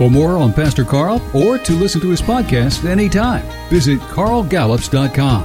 For 0.00 0.08
more 0.08 0.38
on 0.38 0.54
Pastor 0.54 0.82
Carl 0.82 1.20
or 1.34 1.58
to 1.58 1.72
listen 1.74 2.00
to 2.00 2.08
his 2.08 2.22
podcast 2.22 2.88
anytime, 2.88 3.44
visit 3.68 4.00
carlgallups.com. 4.00 5.44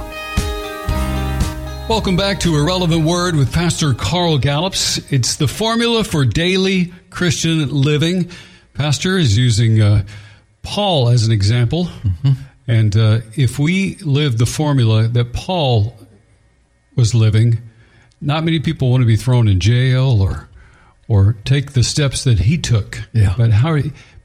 Welcome 1.90 2.16
back 2.16 2.40
to 2.40 2.56
A 2.56 2.64
Relevant 2.64 3.04
Word 3.04 3.36
with 3.36 3.52
Pastor 3.52 3.92
Carl 3.92 4.38
Gallups. 4.38 5.12
It's 5.12 5.36
the 5.36 5.46
formula 5.46 6.04
for 6.04 6.24
daily 6.24 6.94
Christian 7.10 7.68
living. 7.68 8.30
Pastor 8.72 9.18
is 9.18 9.36
using 9.36 9.82
uh, 9.82 10.06
Paul 10.62 11.10
as 11.10 11.26
an 11.26 11.32
example. 11.32 11.84
Mm-hmm. 11.84 12.30
And 12.66 12.96
uh, 12.96 13.20
if 13.36 13.58
we 13.58 13.96
live 13.96 14.38
the 14.38 14.46
formula 14.46 15.06
that 15.06 15.34
Paul 15.34 15.94
was 16.94 17.14
living, 17.14 17.58
not 18.22 18.42
many 18.42 18.60
people 18.60 18.90
want 18.90 19.02
to 19.02 19.06
be 19.06 19.16
thrown 19.16 19.48
in 19.48 19.60
jail 19.60 20.22
or 20.22 20.48
or 21.08 21.36
take 21.44 21.72
the 21.72 21.84
steps 21.84 22.24
that 22.24 22.40
he 22.40 22.58
took. 22.58 23.02
Yeah. 23.12 23.34
But 23.36 23.52
how 23.52 23.76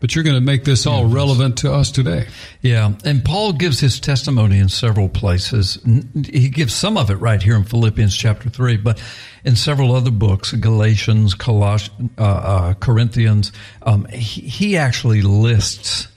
but 0.02 0.16
you're 0.16 0.24
going 0.24 0.36
to 0.36 0.42
make 0.42 0.66
this 0.66 0.86
all 0.86 1.06
relevant 1.06 1.60
to 1.60 1.72
us 1.72 1.92
today. 1.92 2.28
Yeah. 2.62 2.96
And 3.06 3.24
Paul 3.24 3.54
gives 3.54 3.80
his 3.80 4.00
testimony 4.00 4.58
in 4.58 4.68
several 4.68 5.08
places. 5.08 5.78
He 6.26 6.50
gives 6.50 6.74
some 6.74 6.98
of 6.98 7.12
it 7.12 7.16
right 7.16 7.42
here 7.42 7.56
in 7.56 7.64
Philippians 7.64 8.18
chapter 8.18 8.50
3, 8.50 8.78
but 8.78 9.02
in 9.46 9.56
several 9.56 9.96
other 9.96 10.12
books, 10.12 10.54
Galatians, 10.54 11.36
Colossians, 11.36 12.10
uh, 12.18 12.24
uh, 12.24 12.74
Corinthians, 12.74 13.52
um, 13.84 14.06
he, 14.06 14.42
he 14.42 14.78
actually 14.78 15.22
lists 15.22 16.08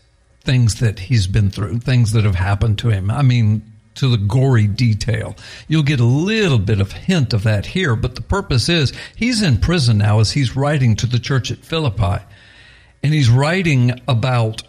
things 0.41 0.81
that 0.81 0.99
he's 0.99 1.26
been 1.26 1.50
through, 1.50 1.79
things 1.79 2.12
that 2.12 2.25
have 2.25 2.35
happened 2.35 2.79
to 2.79 2.88
him. 2.88 3.11
I 3.11 3.23
mean, 3.23 3.71
to 3.97 4.09
the 4.09 4.17
gory 4.17 4.67
detail. 4.67 5.37
You'll 5.69 5.85
get 5.85 6.00
a 6.00 6.05
little 6.05 6.59
bit 6.59 6.81
of 6.81 6.91
hint 6.91 7.33
of 7.33 7.45
that 7.45 7.67
here, 7.67 7.95
but 7.95 8.17
the 8.17 8.23
purpose 8.23 8.69
is 8.69 8.93
he's 9.14 9.41
in 9.41 9.59
prison 9.59 9.99
now 9.99 10.21
as 10.21 10.33
he's 10.33 10.57
writing 10.57 10.97
to 10.97 11.07
the 11.07 11.21
church 11.21 11.53
at 11.53 11.59
Philippi 11.59 12.25
and 13.05 13.13
he's 13.13 13.29
writing 13.29 14.01
about 14.09 14.63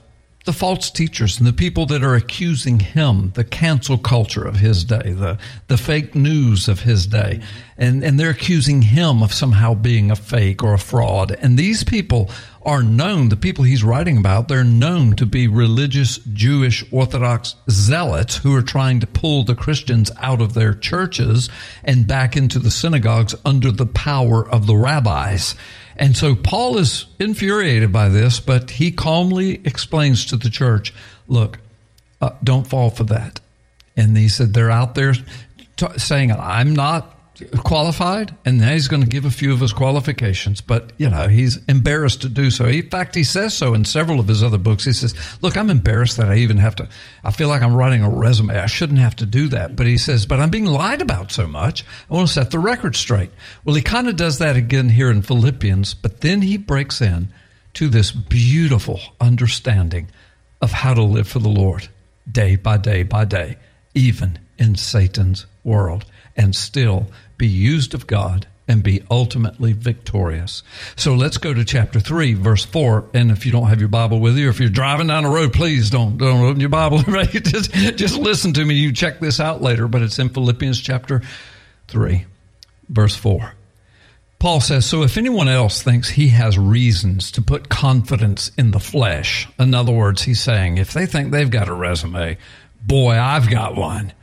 the 0.44 0.52
false 0.52 0.92
teachers 0.92 1.40
and 1.40 1.48
the 1.48 1.54
people 1.54 1.86
that 1.88 2.04
are 2.04 2.16
accusing 2.16 2.80
him, 2.80 3.32
the 3.34 3.46
cancel 3.46 3.98
culture 3.98 4.44
of 4.44 4.58
his 4.58 4.84
day, 4.84 5.14
the, 5.14 5.40
the 5.68 5.78
fake 5.78 6.14
news 6.16 6.68
of 6.68 6.82
his 6.82 7.08
day. 7.08 7.42
And, 7.78 8.04
and 8.04 8.20
they're 8.20 8.30
accusing 8.30 8.82
him 8.82 9.24
of 9.24 9.34
somehow 9.34 9.74
being 9.74 10.12
a 10.12 10.18
fake 10.18 10.64
or 10.64 10.74
a 10.74 10.80
fraud. 10.80 11.32
And 11.32 11.58
these 11.58 11.86
people 11.86 12.30
are 12.62 12.84
known, 12.84 13.30
the 13.30 13.38
people 13.38 13.64
he's 13.64 13.86
writing 13.86 14.18
about, 14.18 14.50
they're 14.50 14.66
known 14.66 15.16
to 15.16 15.26
be 15.26 15.48
religious 15.48 16.18
Jewish 16.18 16.84
Orthodox 16.92 17.56
zealots 17.70 18.36
who 18.36 18.54
are 18.54 18.62
trying 18.62 19.00
to 19.00 19.08
pull 19.08 19.46
the 19.46 19.56
Christians 19.56 20.12
out 20.18 20.42
of 20.42 20.54
their 20.54 20.74
churches 20.74 21.50
and 21.86 22.06
back 22.06 22.36
into 22.36 22.60
the 22.60 22.72
synagogues 22.72 23.34
under 23.46 23.72
the 23.72 23.86
power 23.86 24.48
of 24.48 24.68
the 24.68 24.76
rabbis. 24.76 25.56
And 25.98 26.16
so 26.16 26.36
Paul 26.36 26.78
is 26.78 27.06
infuriated 27.20 27.92
by 27.92 28.10
this, 28.10 28.40
but 28.40 28.72
he 28.72 28.92
calmly 28.92 29.62
explains 29.66 30.26
to 30.26 30.38
the 30.38 30.50
church, 30.50 30.94
look, 31.28 31.60
uh, 32.22 32.32
don't 32.44 32.68
fall 32.68 32.90
for 32.90 33.06
that. 33.06 33.40
And 33.96 34.18
he 34.18 34.28
said, 34.28 34.54
they're 34.54 34.72
out 34.72 34.96
there 34.96 35.14
t- 35.78 35.98
saying, 35.98 36.32
I'm 36.32 36.74
not 36.74 37.15
qualified, 37.64 38.36
and 38.46 38.60
now 38.60 38.72
he's 38.72 38.88
going 38.88 39.04
to 39.04 39.10
give 39.10 39.26
a 39.26 39.32
few 39.32 39.52
of 39.52 39.60
his 39.60 39.74
qualifications, 39.74 40.62
but 40.62 40.94
you 40.98 41.10
know, 41.10 41.28
he's 41.28 41.58
embarrassed 41.66 42.22
to 42.22 42.30
do 42.30 42.50
so. 42.50 42.66
In 42.66 42.90
fact, 42.90 43.16
he 43.16 43.24
says 43.24 43.54
so 43.54 43.74
in 43.74 43.86
several 43.86 44.20
of 44.20 44.28
his 44.28 44.44
other 44.44 44.58
books. 44.58 44.86
He 44.86 44.94
says, 44.94 45.14
Look, 45.42 45.58
I'm 45.58 45.70
embarrassed 45.70 46.18
that 46.18 46.30
I 46.30 46.38
even 46.38 46.58
have 46.58 46.76
to, 46.78 46.88
I 47.24 47.32
feel 47.32 47.48
like 47.50 47.62
I'm 47.62 47.76
writing 47.76 48.04
a 48.04 48.10
resume. 48.10 48.58
I 48.58 48.68
shouldn't 48.68 49.00
have 49.00 49.16
to 49.18 49.26
do 49.26 49.48
that. 49.50 49.76
But 49.76 49.88
he 49.88 49.98
says, 49.98 50.26
But 50.26 50.40
I'm 50.40 50.50
being 50.50 50.66
lied 50.66 51.02
about 51.02 51.32
so 51.32 51.48
much. 51.48 51.84
I 52.10 52.14
want 52.14 52.28
to 52.28 52.34
set 52.34 52.52
the 52.52 52.60
record 52.60 52.96
straight. 52.96 53.32
Well, 53.64 53.76
he 53.76 53.82
kind 53.82 54.08
of 54.08 54.16
does 54.16 54.40
that 54.40 54.56
again 54.56 54.90
here 54.90 55.12
in 55.12 55.22
Philippians, 55.22 55.94
but 55.94 56.22
then 56.22 56.42
he 56.42 56.58
breaks 56.58 57.02
in 57.02 57.30
to 57.76 57.90
this 57.90 58.12
beautiful 58.12 59.00
understanding 59.20 60.08
of 60.62 60.72
how 60.72 60.94
to 60.94 61.04
live 61.04 61.28
for 61.28 61.40
the 61.40 61.50
Lord 61.50 61.90
day 62.32 62.56
by 62.56 62.78
day 62.78 63.04
by 63.04 63.26
day, 63.26 63.58
even 63.94 64.40
in 64.58 64.76
Satan's 64.76 65.46
world, 65.64 66.06
and 66.36 66.56
still 66.56 67.08
be 67.38 67.48
used 67.48 67.94
of 67.94 68.08
God 68.08 68.48
and 68.68 68.82
be 68.82 69.04
ultimately 69.12 69.74
victorious. 69.74 70.64
So 70.96 71.14
let's 71.14 71.38
go 71.38 71.54
to 71.54 71.64
chapter 71.64 72.00
3 72.00 72.34
verse 72.34 72.66
4 72.66 73.10
and 73.14 73.32
if 73.32 73.46
you 73.46 73.52
don't 73.52 73.68
have 73.68 73.80
your 73.80 73.90
Bible 73.90 74.20
with 74.20 74.38
you 74.38 74.48
or 74.48 74.50
if 74.50 74.60
you're 74.60 74.70
driving 74.70 75.08
down 75.08 75.24
the 75.24 75.30
road 75.30 75.54
please 75.54 75.90
don't 75.90 76.18
don't 76.18 76.44
open 76.44 76.60
your 76.60 76.70
Bible 76.70 76.98
right 77.08 77.30
just 77.30 77.72
just 77.74 78.18
listen 78.18 78.54
to 78.54 78.66
me 78.66 78.74
you 78.76 78.92
check 78.92 79.20
this 79.20 79.40
out 79.40 79.62
later 79.62 79.88
but 79.88 80.02
it's 80.02 80.18
in 80.18 80.30
Philippians 80.30 80.82
chapter 80.82 81.22
3 81.90 82.26
verse 82.90 83.16
4. 83.16 83.54
Paul 84.40 84.62
says, 84.62 84.86
So 84.86 85.04
if 85.04 85.18
anyone 85.18 85.48
else 85.48 85.82
thinks 85.82 86.10
he 86.10 86.28
has 86.30 86.58
reasons 86.58 87.32
to 87.32 87.42
put 87.42 87.70
confidence 87.70 88.52
in 88.58 88.72
the 88.72 88.80
flesh, 88.80 89.48
in 89.58 89.74
other 89.74 89.94
words, 89.94 90.24
he's 90.24 90.42
saying, 90.42 90.78
if 90.78 90.94
they 90.94 91.06
think 91.06 91.32
they've 91.32 91.50
got 91.50 91.70
a 91.70 91.74
resume, 91.74 92.38
boy, 92.82 93.18
I've 93.18 93.50
got 93.50 93.76
one. 93.76 94.14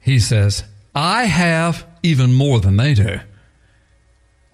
He 0.00 0.18
says, 0.18 0.64
I 0.94 1.24
have 1.24 1.86
even 2.02 2.34
more 2.34 2.60
than 2.60 2.76
they 2.76 2.94
do. 2.94 3.20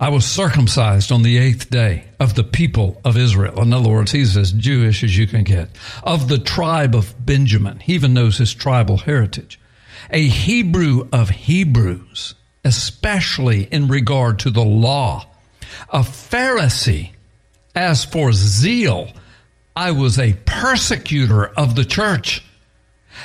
I 0.01 0.11
was 0.11 0.25
circumcised 0.25 1.11
on 1.11 1.23
the 1.23 1.39
eighth 1.39 1.71
day 1.71 2.05
of 2.21 2.37
the 2.37 2.45
people 2.45 3.01
of 3.05 3.17
Israel. 3.17 3.61
In 3.61 3.73
other 3.73 3.89
words, 3.89 4.13
he's 4.13 4.37
as 4.37 4.53
Jewish 4.53 5.03
as 5.03 5.19
you 5.19 5.27
can 5.27 5.43
get. 5.43 5.71
Of 6.05 6.29
the 6.29 6.39
tribe 6.39 6.95
of 6.95 7.15
Benjamin. 7.25 7.81
He 7.81 7.95
even 7.95 8.15
knows 8.15 8.39
his 8.39 8.55
tribal 8.55 8.99
heritage. 8.99 9.59
A 10.11 10.29
Hebrew 10.29 11.09
of 11.13 11.31
Hebrews, 11.31 12.37
especially 12.65 13.65
in 13.65 13.89
regard 13.89 14.39
to 14.41 14.51
the 14.51 14.65
law. 14.65 15.27
A 15.93 16.01
Pharisee. 16.01 17.11
As 17.75 18.05
for 18.05 18.33
zeal, 18.33 19.13
I 19.75 19.91
was 19.91 20.19
a 20.19 20.37
persecutor 20.45 21.47
of 21.47 21.75
the 21.75 21.85
church. 21.85 22.45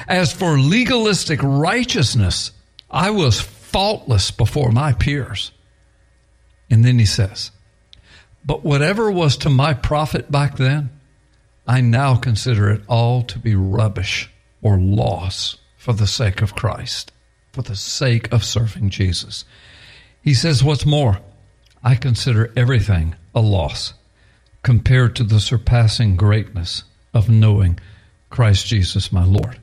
As 0.08 0.34
for 0.34 0.60
legalistic 0.60 1.40
righteousness, 1.44 2.52
I 2.90 3.12
was 3.12 3.42
faultless 3.74 4.30
before 4.30 4.72
my 4.72 4.94
peers. 4.94 5.52
And 6.70 6.86
then 6.86 7.00
he 7.00 7.06
says, 7.06 7.52
But 8.46 8.64
whatever 8.64 9.12
was 9.12 9.36
to 9.38 9.50
my 9.50 9.74
profit 9.74 10.32
back 10.32 10.58
then, 10.58 10.92
I 11.68 11.82
now 11.82 12.16
consider 12.16 12.70
it 12.70 12.84
all 12.88 13.24
to 13.24 13.40
be 13.40 13.56
rubbish 13.56 14.30
or 14.62 14.78
loss 14.78 15.58
for 15.76 15.94
the 15.94 16.08
sake 16.08 16.42
of 16.42 16.56
Christ, 16.56 17.12
for 17.52 17.64
the 17.64 17.76
sake 17.76 18.32
of 18.32 18.44
serving 18.44 18.92
Jesus. 18.92 19.44
He 20.22 20.34
says, 20.34 20.64
What's 20.64 20.86
more, 20.86 21.20
I 21.84 21.96
consider 21.96 22.54
everything 22.56 23.16
a 23.34 23.42
loss 23.42 23.94
compared 24.62 25.16
to 25.16 25.24
the 25.24 25.40
surpassing 25.40 26.16
greatness 26.16 26.84
of 27.14 27.30
knowing 27.30 27.80
Christ 28.30 28.68
Jesus 28.68 29.12
my 29.12 29.26
Lord, 29.26 29.60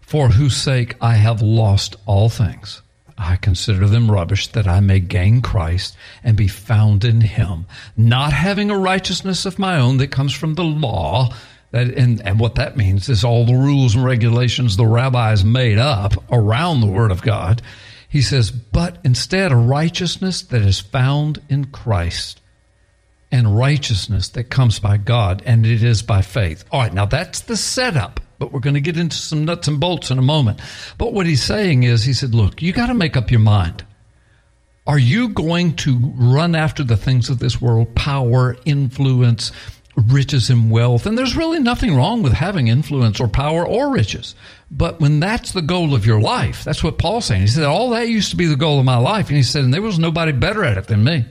for 0.00 0.28
whose 0.28 0.56
sake 0.56 0.94
I 1.00 1.14
have 1.14 1.42
lost 1.42 1.96
all 2.06 2.28
things 2.28 2.82
I 3.16 3.36
consider 3.36 3.86
them 3.86 4.10
rubbish 4.10 4.48
that 4.48 4.66
I 4.66 4.80
may 4.80 5.00
gain 5.00 5.40
Christ 5.40 5.96
and 6.24 6.36
be 6.36 6.48
found 6.48 7.04
in 7.04 7.20
him, 7.20 7.66
not 7.96 8.32
having 8.32 8.70
a 8.70 8.78
righteousness 8.78 9.46
of 9.46 9.58
my 9.58 9.78
own 9.78 9.98
that 9.98 10.10
comes 10.10 10.32
from 10.32 10.54
the 10.54 10.64
law. 10.64 11.32
That, 11.70 11.88
and, 11.88 12.24
and 12.26 12.38
what 12.38 12.56
that 12.56 12.76
means 12.76 13.08
is 13.08 13.24
all 13.24 13.44
the 13.44 13.54
rules 13.54 13.94
and 13.94 14.04
regulations 14.04 14.76
the 14.76 14.86
rabbis 14.86 15.44
made 15.44 15.78
up 15.78 16.12
around 16.30 16.80
the 16.80 16.86
Word 16.86 17.10
of 17.10 17.22
God. 17.22 17.62
He 18.08 18.22
says, 18.22 18.50
but 18.50 18.98
instead 19.04 19.50
a 19.50 19.56
righteousness 19.56 20.42
that 20.42 20.62
is 20.62 20.78
found 20.80 21.40
in 21.48 21.66
Christ 21.66 22.40
and 23.32 23.56
righteousness 23.56 24.28
that 24.28 24.44
comes 24.44 24.78
by 24.78 24.96
God, 24.96 25.42
and 25.44 25.66
it 25.66 25.82
is 25.82 26.02
by 26.02 26.22
faith. 26.22 26.64
All 26.70 26.80
right, 26.82 26.94
now 26.94 27.06
that's 27.06 27.40
the 27.40 27.56
setup 27.56 28.20
but 28.38 28.52
we're 28.52 28.60
going 28.60 28.74
to 28.74 28.80
get 28.80 28.96
into 28.96 29.16
some 29.16 29.44
nuts 29.44 29.68
and 29.68 29.80
bolts 29.80 30.10
in 30.10 30.18
a 30.18 30.22
moment. 30.22 30.60
But 30.98 31.12
what 31.12 31.26
he's 31.26 31.42
saying 31.42 31.82
is, 31.82 32.04
he 32.04 32.12
said, 32.12 32.34
look, 32.34 32.62
you 32.62 32.72
got 32.72 32.86
to 32.86 32.94
make 32.94 33.16
up 33.16 33.30
your 33.30 33.40
mind. 33.40 33.84
Are 34.86 34.98
you 34.98 35.30
going 35.30 35.76
to 35.76 35.98
run 36.16 36.54
after 36.54 36.84
the 36.84 36.96
things 36.96 37.30
of 37.30 37.38
this 37.38 37.60
world, 37.60 37.94
power, 37.94 38.56
influence, 38.66 39.50
riches, 39.96 40.50
and 40.50 40.70
wealth? 40.70 41.06
And 41.06 41.16
there's 41.16 41.36
really 41.36 41.58
nothing 41.58 41.96
wrong 41.96 42.22
with 42.22 42.34
having 42.34 42.68
influence 42.68 43.18
or 43.18 43.28
power 43.28 43.66
or 43.66 43.90
riches. 43.90 44.34
But 44.70 45.00
when 45.00 45.20
that's 45.20 45.52
the 45.52 45.62
goal 45.62 45.94
of 45.94 46.04
your 46.04 46.20
life, 46.20 46.64
that's 46.64 46.84
what 46.84 46.98
Paul's 46.98 47.24
saying. 47.24 47.42
He 47.42 47.46
said, 47.46 47.64
all 47.64 47.90
that 47.90 48.08
used 48.08 48.30
to 48.32 48.36
be 48.36 48.46
the 48.46 48.56
goal 48.56 48.78
of 48.78 48.84
my 48.84 48.98
life. 48.98 49.28
And 49.28 49.36
he 49.36 49.42
said, 49.42 49.64
and 49.64 49.72
there 49.72 49.80
was 49.80 49.98
nobody 49.98 50.32
better 50.32 50.64
at 50.64 50.76
it 50.76 50.88
than 50.88 51.02
me. 51.02 51.24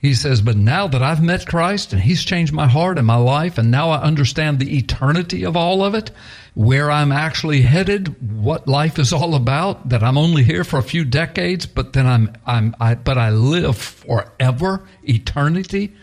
He 0.00 0.14
says, 0.14 0.40
But 0.40 0.56
now 0.56 0.86
that 0.86 1.02
I've 1.02 1.22
met 1.22 1.46
Christ 1.46 1.92
and 1.92 2.02
He's 2.02 2.24
changed 2.24 2.52
my 2.52 2.68
heart 2.68 2.98
and 2.98 3.06
my 3.06 3.16
life, 3.16 3.58
and 3.58 3.70
now 3.70 3.90
I 3.90 4.02
understand 4.02 4.58
the 4.58 4.78
eternity 4.78 5.44
of 5.44 5.56
all 5.56 5.82
of 5.82 5.94
it, 5.94 6.10
where 6.54 6.90
I'm 6.90 7.12
actually 7.12 7.62
headed, 7.62 8.40
what 8.40 8.68
life 8.68 8.98
is 8.98 9.12
all 9.12 9.34
about, 9.34 9.88
that 9.88 10.02
I'm 10.02 10.18
only 10.18 10.44
here 10.44 10.64
for 10.64 10.78
a 10.78 10.82
few 10.82 11.04
decades, 11.04 11.66
but 11.66 11.92
then 11.92 12.06
I'm, 12.06 12.32
I'm, 12.46 12.76
I, 12.80 12.94
but 12.94 13.18
I 13.18 13.30
live 13.30 13.76
forever, 13.76 14.86
eternity. 15.02 15.94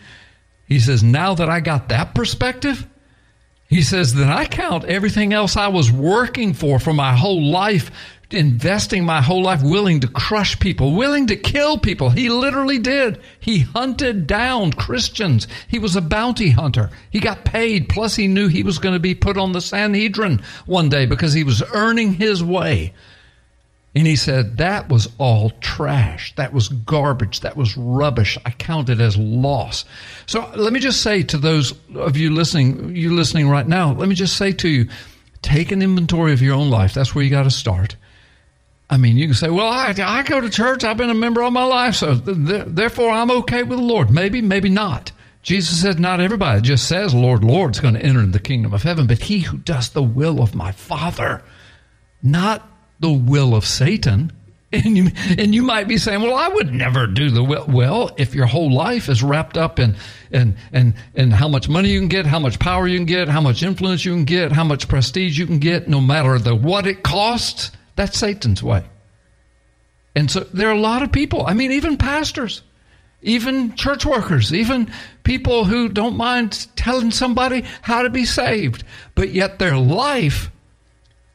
He 0.66 0.78
says, 0.78 1.02
Now 1.02 1.34
that 1.34 1.48
I 1.48 1.60
got 1.60 1.88
that 1.88 2.14
perspective, 2.14 2.86
he 3.68 3.82
says, 3.82 4.14
then 4.14 4.28
I 4.28 4.46
count 4.46 4.84
everything 4.84 5.32
else 5.32 5.56
I 5.56 5.68
was 5.68 5.90
working 5.90 6.54
for 6.54 6.78
for 6.78 6.92
my 6.92 7.16
whole 7.16 7.42
life 7.42 7.90
investing 8.30 9.04
my 9.04 9.20
whole 9.20 9.42
life 9.42 9.62
willing 9.62 10.00
to 10.00 10.08
crush 10.08 10.58
people, 10.58 10.96
willing 10.96 11.28
to 11.28 11.36
kill 11.36 11.78
people. 11.78 12.10
He 12.10 12.28
literally 12.28 12.78
did. 12.78 13.20
He 13.38 13.60
hunted 13.60 14.26
down 14.26 14.72
Christians. 14.72 15.46
He 15.68 15.78
was 15.78 15.94
a 15.94 16.00
bounty 16.00 16.50
hunter. 16.50 16.90
He 17.10 17.20
got 17.20 17.44
paid, 17.44 17.88
plus 17.88 18.16
he 18.16 18.26
knew 18.26 18.48
he 18.48 18.62
was 18.62 18.78
going 18.78 18.94
to 18.94 19.00
be 19.00 19.14
put 19.14 19.36
on 19.36 19.52
the 19.52 19.60
Sanhedrin 19.60 20.42
one 20.66 20.88
day 20.88 21.06
because 21.06 21.32
he 21.32 21.44
was 21.44 21.62
earning 21.72 22.14
his 22.14 22.42
way. 22.42 22.92
And 23.94 24.06
he 24.06 24.16
said, 24.16 24.58
that 24.58 24.90
was 24.90 25.08
all 25.16 25.50
trash. 25.60 26.34
That 26.34 26.52
was 26.52 26.68
garbage. 26.68 27.40
That 27.40 27.56
was 27.56 27.78
rubbish. 27.78 28.36
I 28.44 28.50
count 28.50 28.90
it 28.90 29.00
as 29.00 29.16
loss. 29.16 29.86
So 30.26 30.50
let 30.54 30.74
me 30.74 30.80
just 30.80 31.00
say 31.00 31.22
to 31.22 31.38
those 31.38 31.72
of 31.94 32.14
you 32.16 32.30
listening, 32.30 32.94
you 32.94 33.14
listening 33.14 33.48
right 33.48 33.66
now, 33.66 33.92
let 33.92 34.08
me 34.08 34.14
just 34.14 34.36
say 34.36 34.52
to 34.52 34.68
you, 34.68 34.88
take 35.40 35.72
an 35.72 35.80
inventory 35.80 36.34
of 36.34 36.42
your 36.42 36.54
own 36.54 36.68
life. 36.68 36.92
That's 36.92 37.14
where 37.14 37.24
you 37.24 37.30
got 37.30 37.44
to 37.44 37.50
start. 37.50 37.96
I 38.88 38.98
mean, 38.98 39.16
you 39.16 39.26
can 39.26 39.34
say, 39.34 39.50
well, 39.50 39.66
I, 39.66 39.94
I 39.98 40.22
go 40.22 40.40
to 40.40 40.48
church. 40.48 40.84
I've 40.84 40.96
been 40.96 41.10
a 41.10 41.14
member 41.14 41.42
all 41.42 41.50
my 41.50 41.64
life. 41.64 41.96
So 41.96 42.18
th- 42.18 42.66
therefore, 42.68 43.10
I'm 43.10 43.30
okay 43.30 43.64
with 43.64 43.78
the 43.78 43.84
Lord. 43.84 44.10
Maybe, 44.10 44.40
maybe 44.40 44.68
not. 44.68 45.10
Jesus 45.42 45.80
said, 45.80 45.98
not 45.98 46.20
everybody 46.20 46.60
just 46.60 46.88
says, 46.88 47.14
Lord, 47.14 47.44
Lord, 47.44 47.74
is 47.74 47.80
going 47.80 47.94
to 47.94 48.02
enter 48.02 48.24
the 48.26 48.40
kingdom 48.40 48.74
of 48.74 48.82
heaven, 48.82 49.06
but 49.06 49.22
he 49.22 49.40
who 49.40 49.58
does 49.58 49.90
the 49.90 50.02
will 50.02 50.42
of 50.42 50.54
my 50.54 50.72
Father, 50.72 51.42
not 52.22 52.68
the 53.00 53.12
will 53.12 53.54
of 53.54 53.64
Satan. 53.64 54.32
And 54.72 54.98
you, 54.98 55.10
and 55.38 55.54
you 55.54 55.62
might 55.62 55.86
be 55.86 55.96
saying, 55.96 56.20
well, 56.20 56.34
I 56.34 56.48
would 56.48 56.74
never 56.74 57.06
do 57.06 57.30
the 57.30 57.42
will. 57.42 57.64
Well, 57.68 58.10
if 58.18 58.34
your 58.34 58.46
whole 58.46 58.70
life 58.70 59.08
is 59.08 59.22
wrapped 59.22 59.56
up 59.56 59.78
in, 59.78 59.94
in, 60.32 60.56
in, 60.72 60.96
in 61.14 61.30
how 61.30 61.46
much 61.46 61.68
money 61.68 61.90
you 61.90 62.00
can 62.00 62.08
get, 62.08 62.26
how 62.26 62.40
much 62.40 62.58
power 62.58 62.86
you 62.86 62.98
can 62.98 63.06
get, 63.06 63.28
how 63.28 63.40
much 63.40 63.62
influence 63.62 64.04
you 64.04 64.12
can 64.12 64.24
get, 64.24 64.50
how 64.50 64.64
much 64.64 64.88
prestige 64.88 65.38
you 65.38 65.46
can 65.46 65.60
get, 65.60 65.88
no 65.88 66.00
matter 66.00 66.36
the 66.40 66.54
what 66.54 66.86
it 66.86 67.04
costs, 67.04 67.70
that's 67.96 68.18
Satan's 68.18 68.62
way. 68.62 68.84
And 70.14 70.30
so 70.30 70.40
there 70.40 70.68
are 70.68 70.72
a 70.72 70.80
lot 70.80 71.02
of 71.02 71.12
people, 71.12 71.46
I 71.46 71.54
mean, 71.54 71.72
even 71.72 71.98
pastors, 71.98 72.62
even 73.22 73.74
church 73.74 74.06
workers, 74.06 74.52
even 74.52 74.90
people 75.24 75.64
who 75.64 75.88
don't 75.88 76.16
mind 76.16 76.68
telling 76.76 77.10
somebody 77.10 77.64
how 77.82 78.02
to 78.02 78.10
be 78.10 78.24
saved, 78.24 78.84
but 79.14 79.30
yet 79.30 79.58
their 79.58 79.76
life 79.76 80.50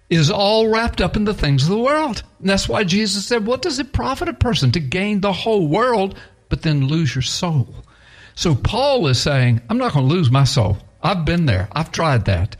is 0.09 0.29
all 0.29 0.67
wrapped 0.67 0.99
up 0.99 1.15
in 1.15 1.25
the 1.25 1.33
things 1.33 1.63
of 1.63 1.69
the 1.69 1.77
world. 1.77 2.23
And 2.39 2.49
that's 2.49 2.67
why 2.67 2.83
Jesus 2.83 3.25
said, 3.25 3.45
What 3.45 3.61
does 3.61 3.79
it 3.79 3.93
profit 3.93 4.27
a 4.27 4.33
person 4.33 4.71
to 4.73 4.79
gain 4.79 5.21
the 5.21 5.31
whole 5.31 5.67
world, 5.67 6.17
but 6.49 6.61
then 6.61 6.87
lose 6.87 7.15
your 7.15 7.21
soul? 7.21 7.67
So 8.35 8.55
Paul 8.55 9.07
is 9.07 9.21
saying, 9.21 9.61
I'm 9.69 9.77
not 9.77 9.93
going 9.93 10.07
to 10.07 10.13
lose 10.13 10.31
my 10.31 10.43
soul. 10.43 10.77
I've 11.03 11.25
been 11.25 11.45
there, 11.45 11.69
I've 11.71 11.91
tried 11.91 12.25
that. 12.25 12.55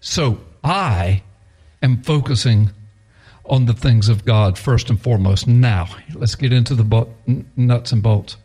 So 0.00 0.40
I 0.64 1.22
am 1.82 2.02
focusing 2.02 2.70
on 3.48 3.66
the 3.66 3.72
things 3.72 4.08
of 4.08 4.24
God 4.24 4.58
first 4.58 4.90
and 4.90 5.00
foremost. 5.00 5.46
Now, 5.46 5.88
let's 6.14 6.34
get 6.34 6.52
into 6.52 6.74
the 6.74 7.08
nuts 7.56 7.92
and 7.92 8.02
bolts. 8.02 8.36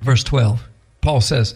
Verse 0.00 0.24
12, 0.24 0.66
Paul 1.00 1.20
says, 1.20 1.54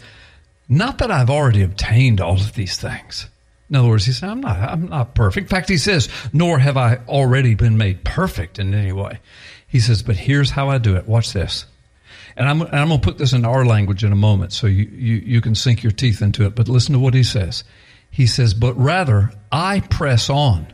Not 0.69 0.99
that 0.99 1.11
I've 1.11 1.31
already 1.31 1.63
obtained 1.63 2.21
all 2.21 2.35
of 2.35 2.55
these 2.55 2.77
things 2.77 3.29
In 3.71 3.77
other 3.77 3.89
words, 3.89 4.05
he 4.05 4.13
said, 4.13 4.29
I'm 4.29 4.41
not, 4.41 4.59
I'm 4.59 4.89
not 4.89 5.15
perfect. 5.15 5.45
In 5.45 5.49
fact, 5.49 5.69
he 5.69 5.79
says, 5.79 6.09
nor 6.33 6.59
have 6.59 6.77
I 6.77 6.97
already 7.09 7.55
been 7.55 7.79
made 7.79 8.05
perfect 8.05 8.59
in 8.59 8.75
any 8.75 8.93
way. 8.93 9.19
He 9.67 9.81
says, 9.81 10.03
but 10.03 10.17
here's 10.17 10.51
how 10.51 10.69
I 10.69 10.79
do 10.79 10.97
it. 10.97 11.09
Watch 11.09 11.33
this. 11.33 11.67
And 12.37 12.49
I'm, 12.49 12.63
I'm 12.63 12.89
going 12.89 13.01
to 13.01 13.05
put 13.05 13.19
this 13.19 13.33
in 13.33 13.45
our 13.45 13.65
language 13.65 14.05
in 14.05 14.13
a 14.13 14.17
moment 14.17 14.53
so 14.53 14.67
you, 14.67 14.85
you, 14.85 15.15
you 15.17 15.41
can 15.41 15.55
sink 15.55 15.83
your 15.83 15.93
teeth 15.93 16.21
into 16.21 16.45
it. 16.45 16.55
But 16.55 16.69
listen 16.69 16.93
to 16.93 16.99
what 16.99 17.15
he 17.15 17.23
says. 17.23 17.65
He 18.11 18.27
says, 18.27 18.55
but 18.55 18.75
rather 18.75 19.33
I 19.51 19.81
press 19.81 20.29
on 20.29 20.67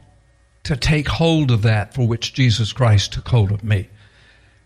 to 0.65 0.77
take 0.77 1.09
hold 1.09 1.51
of 1.51 1.63
that 1.63 1.95
for 1.95 2.07
which 2.07 2.35
Jesus 2.35 2.73
Christ 2.73 3.13
took 3.13 3.29
hold 3.29 3.53
of 3.53 3.65
me. 3.65 3.89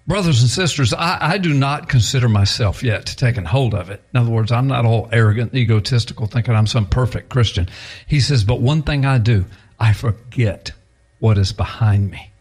Brothers 0.06 0.42
and 0.42 0.50
sisters, 0.50 0.92
I, 0.92 1.18
I, 1.20 1.38
do 1.38 1.54
not 1.54 1.88
consider 1.88 2.28
myself 2.28 2.82
yet 2.82 3.06
to 3.06 3.16
taking 3.16 3.46
hold 3.46 3.72
of 3.72 3.88
it. 3.88 4.02
In 4.12 4.20
other 4.20 4.30
words, 4.30 4.52
I'm 4.52 4.66
not 4.66 4.84
all 4.84 5.08
arrogant, 5.12 5.54
egotistical, 5.54 6.26
thinking 6.26 6.54
I'm 6.54 6.66
some 6.66 6.86
perfect 6.86 7.30
Christian. 7.30 7.70
He 8.06 8.20
says, 8.20 8.44
but 8.44 8.60
one 8.60 8.82
thing 8.82 9.06
I 9.06 9.16
do, 9.16 9.46
I 9.80 9.94
forget 9.94 10.72
what 11.20 11.38
is 11.38 11.52
behind 11.52 12.10
me 12.10 12.32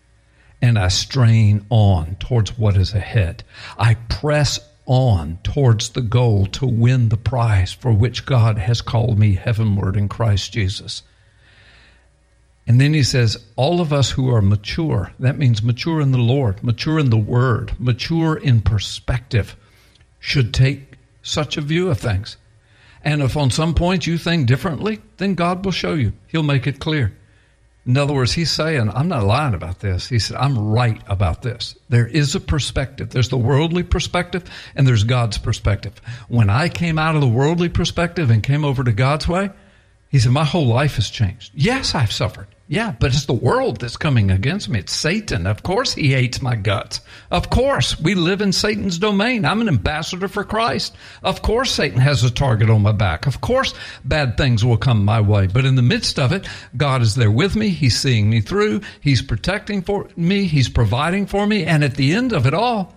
and 0.61 0.79
I 0.79 0.87
strain 0.87 1.65
on 1.69 2.15
towards 2.15 2.57
what 2.57 2.77
is 2.77 2.93
ahead. 2.93 3.43
I 3.77 3.95
press 3.95 4.59
on 4.85 5.39
towards 5.43 5.89
the 5.89 6.01
goal 6.01 6.45
to 6.47 6.65
win 6.65 7.09
the 7.09 7.17
prize 7.17 7.73
for 7.73 7.91
which 7.91 8.25
God 8.25 8.57
has 8.57 8.81
called 8.81 9.19
me 9.19 9.35
heavenward 9.35 9.97
in 9.97 10.09
Christ 10.09 10.53
Jesus. 10.53 11.03
And 12.65 12.79
then 12.79 12.93
he 12.93 13.03
says, 13.03 13.37
all 13.55 13.81
of 13.81 13.91
us 13.91 14.11
who 14.11 14.33
are 14.33 14.41
mature, 14.41 15.11
that 15.19 15.37
means 15.37 15.61
mature 15.61 15.99
in 15.99 16.11
the 16.11 16.17
Lord, 16.17 16.63
mature 16.63 16.97
in 16.97 17.09
the 17.09 17.17
Word, 17.17 17.73
mature 17.77 18.37
in 18.37 18.61
perspective, 18.61 19.55
should 20.19 20.53
take 20.53 20.97
such 21.21 21.57
a 21.57 21.61
view 21.61 21.89
of 21.89 21.99
things. 21.99 22.37
And 23.03 23.21
if 23.21 23.35
on 23.35 23.51
some 23.51 23.73
point 23.75 24.07
you 24.07 24.17
think 24.17 24.47
differently, 24.47 25.01
then 25.17 25.35
God 25.35 25.65
will 25.65 25.73
show 25.73 25.93
you. 25.93 26.13
He'll 26.27 26.43
make 26.43 26.65
it 26.65 26.79
clear. 26.79 27.13
In 27.85 27.97
other 27.97 28.13
words, 28.13 28.31
he's 28.31 28.49
saying, 28.49 28.89
I'm 28.89 29.09
not 29.09 29.25
lying 29.25 29.53
about 29.53 29.81
this. 29.81 30.07
He 30.07 30.17
said, 30.17 30.37
I'm 30.37 30.57
right 30.57 31.01
about 31.07 31.41
this. 31.41 31.75
There 31.89 32.07
is 32.07 32.33
a 32.33 32.39
perspective. 32.39 33.09
There's 33.09 33.27
the 33.27 33.37
worldly 33.37 33.83
perspective 33.83 34.45
and 34.73 34.87
there's 34.87 35.03
God's 35.03 35.37
perspective. 35.37 35.93
When 36.29 36.49
I 36.49 36.69
came 36.69 36.97
out 36.97 37.15
of 37.15 37.21
the 37.21 37.27
worldly 37.27 37.67
perspective 37.67 38.29
and 38.29 38.41
came 38.41 38.63
over 38.63 38.85
to 38.85 38.93
God's 38.93 39.27
way, 39.27 39.49
he 40.07 40.19
said, 40.19 40.31
My 40.31 40.45
whole 40.45 40.67
life 40.67 40.95
has 40.95 41.09
changed. 41.09 41.51
Yes, 41.53 41.93
I've 41.93 42.13
suffered. 42.13 42.47
Yeah, 42.67 42.95
but 42.97 43.13
it's 43.13 43.25
the 43.25 43.33
world 43.33 43.81
that's 43.81 43.97
coming 43.97 44.31
against 44.31 44.69
me. 44.69 44.79
It's 44.79 44.93
Satan. 44.93 45.45
Of 45.47 45.63
course, 45.63 45.93
he 45.93 46.13
hates 46.13 46.41
my 46.41 46.55
guts. 46.55 47.01
Of 47.29 47.49
course, 47.49 47.99
we 47.99 48.15
live 48.15 48.39
in 48.39 48.53
Satan's 48.53 48.97
domain. 48.97 49.43
I'm 49.43 49.59
an 49.59 49.67
ambassador 49.67 50.29
for 50.29 50.45
Christ. 50.45 50.95
Of 51.23 51.41
course, 51.41 51.71
Satan 51.71 51.99
has 51.99 52.23
a 52.23 52.31
target 52.31 52.69
on 52.69 52.81
my 52.81 52.93
back. 52.93 53.27
Of 53.27 53.41
course, 53.41 53.73
bad 54.05 54.37
things 54.37 54.63
will 54.63 54.77
come 54.77 55.03
my 55.03 55.19
way. 55.19 55.47
But 55.47 55.65
in 55.65 55.75
the 55.75 55.81
midst 55.81 56.17
of 56.17 56.31
it, 56.31 56.47
God 56.77 57.01
is 57.01 57.15
there 57.15 57.29
with 57.29 57.57
me. 57.57 57.67
He's 57.67 57.99
seeing 57.99 58.29
me 58.29 58.39
through. 58.39 58.79
He's 59.01 59.21
protecting 59.21 59.81
for 59.81 60.07
me. 60.15 60.45
He's 60.45 60.69
providing 60.69 61.25
for 61.25 61.45
me. 61.45 61.65
And 61.65 61.83
at 61.83 61.95
the 61.95 62.13
end 62.13 62.31
of 62.31 62.47
it 62.47 62.53
all, 62.53 62.95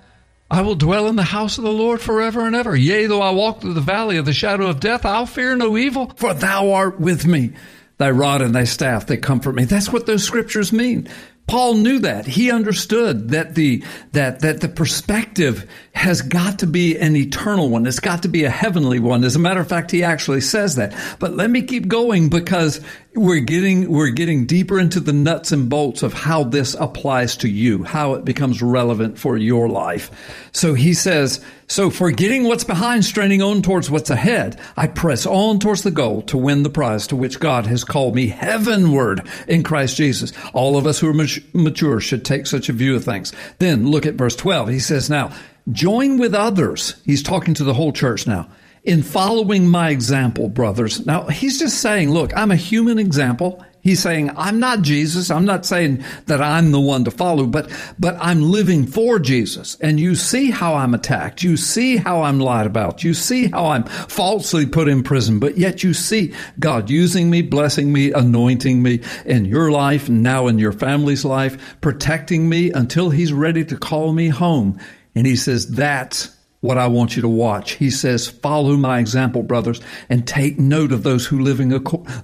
I 0.48 0.62
will 0.62 0.76
dwell 0.76 1.08
in 1.08 1.16
the 1.16 1.24
house 1.24 1.58
of 1.58 1.64
the 1.64 1.72
Lord 1.72 2.00
forever 2.00 2.46
and 2.46 2.54
ever. 2.54 2.76
Yea, 2.76 3.06
though 3.06 3.20
I 3.20 3.30
walk 3.30 3.60
through 3.60 3.74
the 3.74 3.80
valley 3.80 4.16
of 4.16 4.26
the 4.26 4.32
shadow 4.32 4.68
of 4.68 4.78
death, 4.78 5.04
I'll 5.04 5.26
fear 5.26 5.56
no 5.56 5.76
evil, 5.76 6.12
for 6.16 6.32
thou 6.34 6.70
art 6.70 7.00
with 7.00 7.26
me. 7.26 7.54
Thy 7.98 8.10
rod 8.10 8.42
and 8.42 8.54
thy 8.54 8.64
staff, 8.64 9.06
they 9.06 9.16
comfort 9.16 9.54
me. 9.54 9.64
That's 9.64 9.92
what 9.92 10.06
those 10.06 10.22
scriptures 10.22 10.72
mean. 10.72 11.08
Paul 11.46 11.74
knew 11.74 12.00
that. 12.00 12.26
He 12.26 12.50
understood 12.50 13.28
that 13.28 13.54
the, 13.54 13.84
that, 14.12 14.40
that 14.40 14.60
the 14.60 14.68
perspective 14.68 15.70
has 15.94 16.20
got 16.20 16.58
to 16.58 16.66
be 16.66 16.98
an 16.98 17.14
eternal 17.14 17.70
one. 17.70 17.86
It's 17.86 18.00
got 18.00 18.22
to 18.22 18.28
be 18.28 18.44
a 18.44 18.50
heavenly 18.50 18.98
one. 18.98 19.22
As 19.22 19.36
a 19.36 19.38
matter 19.38 19.60
of 19.60 19.68
fact, 19.68 19.92
he 19.92 20.02
actually 20.02 20.40
says 20.40 20.74
that. 20.74 20.92
But 21.20 21.34
let 21.34 21.48
me 21.48 21.62
keep 21.62 21.86
going 21.86 22.28
because 22.28 22.80
we're 23.16 23.40
getting, 23.40 23.90
we're 23.90 24.10
getting 24.10 24.46
deeper 24.46 24.78
into 24.78 25.00
the 25.00 25.12
nuts 25.12 25.50
and 25.50 25.68
bolts 25.68 26.02
of 26.02 26.12
how 26.12 26.44
this 26.44 26.74
applies 26.74 27.36
to 27.38 27.48
you, 27.48 27.82
how 27.82 28.14
it 28.14 28.24
becomes 28.24 28.62
relevant 28.62 29.18
for 29.18 29.36
your 29.36 29.68
life. 29.68 30.10
So 30.52 30.74
he 30.74 30.92
says, 30.94 31.44
so 31.66 31.90
forgetting 31.90 32.44
what's 32.44 32.64
behind, 32.64 33.04
straining 33.04 33.42
on 33.42 33.62
towards 33.62 33.90
what's 33.90 34.10
ahead, 34.10 34.60
I 34.76 34.86
press 34.86 35.26
on 35.26 35.58
towards 35.58 35.82
the 35.82 35.90
goal 35.90 36.22
to 36.22 36.36
win 36.36 36.62
the 36.62 36.70
prize 36.70 37.06
to 37.08 37.16
which 37.16 37.40
God 37.40 37.66
has 37.66 37.84
called 37.84 38.14
me 38.14 38.28
heavenward 38.28 39.26
in 39.48 39.62
Christ 39.62 39.96
Jesus. 39.96 40.32
All 40.52 40.76
of 40.76 40.86
us 40.86 41.00
who 41.00 41.08
are 41.08 41.26
mature 41.54 42.00
should 42.00 42.24
take 42.24 42.46
such 42.46 42.68
a 42.68 42.74
view 42.74 42.94
of 42.96 43.04
things. 43.04 43.32
Then 43.58 43.88
look 43.88 44.06
at 44.06 44.14
verse 44.14 44.36
12. 44.36 44.68
He 44.68 44.78
says, 44.78 45.08
now 45.08 45.32
join 45.72 46.18
with 46.18 46.34
others. 46.34 46.94
He's 47.04 47.22
talking 47.22 47.54
to 47.54 47.64
the 47.64 47.74
whole 47.74 47.92
church 47.92 48.26
now 48.26 48.48
in 48.86 49.02
following 49.02 49.68
my 49.68 49.90
example, 49.90 50.48
brothers. 50.48 51.04
Now, 51.04 51.26
he's 51.26 51.58
just 51.58 51.80
saying, 51.80 52.10
look, 52.10 52.34
I'm 52.36 52.52
a 52.52 52.56
human 52.56 52.98
example. 52.98 53.62
He's 53.80 54.00
saying, 54.00 54.30
I'm 54.36 54.58
not 54.58 54.82
Jesus. 54.82 55.30
I'm 55.30 55.44
not 55.44 55.66
saying 55.66 56.04
that 56.26 56.40
I'm 56.40 56.72
the 56.72 56.80
one 56.80 57.04
to 57.04 57.10
follow, 57.10 57.46
but, 57.46 57.70
but 57.98 58.16
I'm 58.20 58.42
living 58.42 58.86
for 58.86 59.18
Jesus. 59.18 59.76
And 59.80 60.00
you 60.00 60.14
see 60.14 60.50
how 60.50 60.74
I'm 60.74 60.94
attacked. 60.94 61.42
You 61.42 61.56
see 61.56 61.96
how 61.96 62.22
I'm 62.22 62.40
lied 62.40 62.66
about. 62.66 63.04
You 63.04 63.14
see 63.14 63.48
how 63.48 63.66
I'm 63.66 63.84
falsely 63.84 64.66
put 64.66 64.88
in 64.88 65.02
prison, 65.02 65.38
but 65.38 65.56
yet 65.56 65.84
you 65.84 65.92
see 65.92 66.34
God 66.58 66.88
using 66.88 67.30
me, 67.30 67.42
blessing 67.42 67.92
me, 67.92 68.12
anointing 68.12 68.82
me 68.82 69.02
in 69.24 69.44
your 69.44 69.70
life, 69.70 70.08
now 70.08 70.46
in 70.46 70.58
your 70.58 70.72
family's 70.72 71.24
life, 71.24 71.80
protecting 71.80 72.48
me 72.48 72.72
until 72.72 73.10
he's 73.10 73.32
ready 73.32 73.64
to 73.64 73.76
call 73.76 74.12
me 74.12 74.28
home. 74.28 74.80
And 75.14 75.26
he 75.26 75.36
says, 75.36 75.68
that's 75.68 76.35
what 76.66 76.78
I 76.78 76.88
want 76.88 77.16
you 77.16 77.22
to 77.22 77.28
watch. 77.28 77.72
He 77.72 77.90
says, 77.90 78.28
follow 78.28 78.76
my 78.76 78.98
example, 78.98 79.42
brothers, 79.42 79.80
and 80.08 80.26
take 80.26 80.58
note 80.58 80.92
of 80.92 81.04
those 81.04 81.24
who 81.24 81.38
living, 81.38 81.70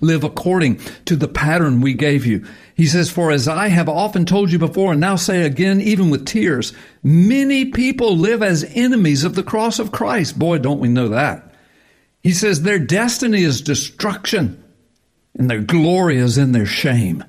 live 0.00 0.24
according 0.24 0.80
to 1.06 1.16
the 1.16 1.28
pattern 1.28 1.80
we 1.80 1.94
gave 1.94 2.26
you. 2.26 2.44
He 2.74 2.86
says, 2.86 3.10
for 3.10 3.30
as 3.30 3.46
I 3.46 3.68
have 3.68 3.88
often 3.88 4.26
told 4.26 4.50
you 4.50 4.58
before 4.58 4.92
and 4.92 5.00
now 5.00 5.16
say 5.16 5.42
again, 5.42 5.80
even 5.80 6.10
with 6.10 6.26
tears, 6.26 6.72
many 7.02 7.66
people 7.66 8.16
live 8.16 8.42
as 8.42 8.70
enemies 8.74 9.24
of 9.24 9.34
the 9.34 9.42
cross 9.42 9.78
of 9.78 9.92
Christ. 9.92 10.38
Boy, 10.38 10.58
don't 10.58 10.80
we 10.80 10.88
know 10.88 11.08
that. 11.08 11.54
He 12.22 12.32
says 12.32 12.62
their 12.62 12.78
destiny 12.78 13.42
is 13.42 13.60
destruction 13.60 14.62
and 15.38 15.48
their 15.48 15.60
glory 15.60 16.18
is 16.18 16.38
in 16.38 16.52
their 16.52 16.66
shame. 16.66 17.24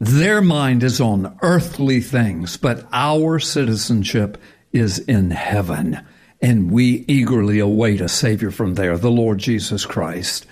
Their 0.00 0.42
mind 0.42 0.82
is 0.82 1.00
on 1.00 1.38
earthly 1.40 2.00
things, 2.00 2.56
but 2.56 2.86
our 2.92 3.38
citizenship 3.38 4.38
is 4.72 4.98
in 4.98 5.30
heaven 5.30 6.04
and 6.40 6.70
we 6.70 7.04
eagerly 7.08 7.58
await 7.58 8.00
a 8.00 8.08
Savior 8.08 8.50
from 8.50 8.74
there, 8.74 8.96
the 8.98 9.10
Lord 9.10 9.38
Jesus 9.38 9.86
Christ, 9.86 10.46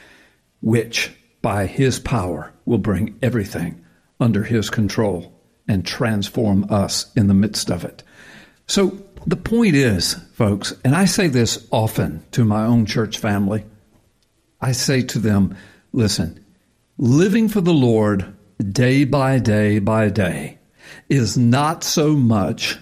which 0.61 1.12
by 1.42 1.66
His 1.66 1.99
power 1.99 2.53
will 2.64 2.79
bring 2.79 3.18
everything 3.23 3.85
under 4.21 4.45
His 4.45 4.71
control 4.71 5.33
and 5.68 5.87
transform 5.87 6.66
us 6.71 7.12
in 7.14 7.27
the 7.27 7.35
midst 7.35 7.71
of 7.71 7.85
it. 7.85 8.03
So 8.66 8.99
the 9.27 9.37
point 9.37 9.75
is, 9.75 10.14
folks, 10.33 10.75
and 10.85 10.95
I 10.95 11.05
say 11.05 11.29
this 11.29 11.66
often 11.71 12.25
to 12.33 12.45
my 12.45 12.64
own 12.64 12.87
church 12.87 13.18
family, 13.18 13.64
I 14.61 14.73
say 14.73 15.03
to 15.03 15.18
them, 15.18 15.57
listen, 15.92 16.45
living 16.99 17.49
for 17.49 17.61
the 17.61 17.75
Lord 17.75 18.35
day 18.71 19.05
by 19.05 19.38
day 19.38 19.79
by 19.79 20.09
day 20.09 20.59
is 21.09 21.37
not 21.37 21.83
so 21.85 22.14
much 22.14 22.79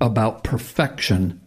about 0.00 0.44
perfection 0.44 1.40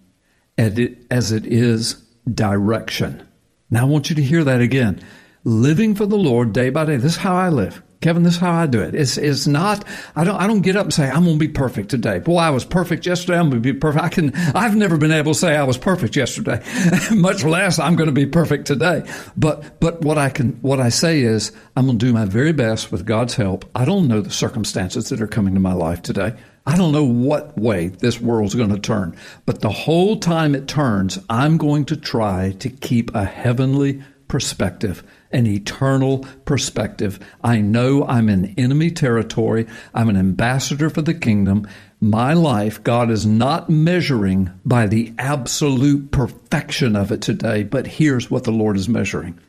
as 0.58 1.32
it 1.32 1.46
is 1.46 1.94
direction. 2.32 3.28
Now, 3.70 3.82
I 3.82 3.86
want 3.86 4.10
you 4.10 4.16
to 4.16 4.24
hear 4.24 4.44
that 4.44 4.62
again. 4.62 5.02
Living 5.44 5.96
for 5.96 6.06
the 6.06 6.18
Lord 6.18 6.54
day 6.54 6.70
by 6.70 6.86
day. 6.86 6.98
This 6.98 7.14
is 7.14 7.18
how 7.18 7.36
I 7.36 7.50
live. 7.50 7.82
Kevin, 8.00 8.22
this 8.22 8.36
is 8.36 8.40
how 8.40 8.54
I 8.54 8.68
do 8.68 8.80
it. 8.82 8.94
It's, 8.94 9.18
it's 9.18 9.48
not, 9.48 9.84
I 10.16 10.24
don't, 10.24 10.36
I 10.40 10.46
don't 10.46 10.62
get 10.62 10.76
up 10.76 10.84
and 10.84 10.94
say, 10.94 11.10
I'm 11.10 11.24
going 11.24 11.40
to 11.40 11.40
be 11.40 11.48
perfect 11.48 11.90
today. 11.90 12.20
Boy, 12.20 12.38
I 12.38 12.52
was 12.52 12.64
perfect 12.64 13.08
yesterday. 13.08 13.40
I'm 13.40 13.50
going 13.50 13.62
to 13.62 13.74
be 13.74 13.78
perfect. 13.78 14.04
I 14.04 14.10
can, 14.10 14.36
I've 14.56 14.76
never 14.76 14.98
been 14.98 15.12
able 15.12 15.34
to 15.34 15.40
say 15.40 15.56
I 15.56 15.64
was 15.64 15.80
perfect 15.80 16.16
yesterday, 16.16 16.64
much 17.12 17.44
less 17.44 17.80
I'm 17.80 17.96
going 17.96 18.08
to 18.08 18.14
be 18.14 18.28
perfect 18.28 18.68
today. 18.68 19.04
But, 19.36 19.80
but 19.80 20.02
what 20.02 20.20
I 20.20 20.30
can, 20.30 20.54
what 20.62 20.80
I 20.80 20.90
say 20.90 21.22
is 21.22 21.52
I'm 21.76 21.88
going 21.88 21.98
to 21.98 22.06
do 22.06 22.14
my 22.14 22.26
very 22.26 22.54
best 22.54 22.92
with 22.92 23.06
God's 23.06 23.34
help. 23.34 23.66
I 23.74 23.84
don't 23.84 24.08
know 24.08 24.22
the 24.22 24.30
circumstances 24.30 25.10
that 25.10 25.20
are 25.20 25.28
coming 25.28 25.56
to 25.56 25.60
my 25.60 25.74
life 25.74 26.04
today. 26.04 26.36
I 26.68 26.76
don't 26.76 26.92
know 26.92 27.06
what 27.06 27.58
way 27.58 27.88
this 27.88 28.20
world's 28.20 28.54
going 28.54 28.76
to 28.76 28.80
turn, 28.80 29.16
but 29.46 29.62
the 29.62 29.70
whole 29.70 30.20
time 30.20 30.54
it 30.54 30.68
turns, 30.68 31.18
I'm 31.30 31.58
going 31.58 31.86
to 31.86 31.96
try 31.96 32.52
to 32.60 32.70
keep 32.70 33.16
a 33.16 33.24
heavenly 33.24 34.04
perspective, 34.28 35.02
an 35.32 35.48
eternal 35.48 36.26
perspective. 36.44 37.20
I 37.42 37.62
know 37.62 38.06
I'm 38.06 38.28
in 38.28 38.54
enemy 38.58 38.92
territory. 38.92 39.66
I'm 39.94 40.10
an 40.10 40.18
ambassador 40.18 40.90
for 40.90 41.02
the 41.02 41.14
kingdom. 41.14 41.66
My 42.02 42.34
life, 42.34 42.84
God 42.84 43.12
is 43.12 43.26
not 43.26 43.70
measuring 43.70 44.52
by 44.66 44.88
the 44.88 45.14
absolute 45.18 46.12
perfection 46.12 46.98
of 46.98 47.14
it 47.14 47.22
today, 47.22 47.64
but 47.64 47.88
here's 47.88 48.30
what 48.30 48.44
the 48.44 48.52
Lord 48.52 48.76
is 48.76 48.90
measuring 48.90 49.40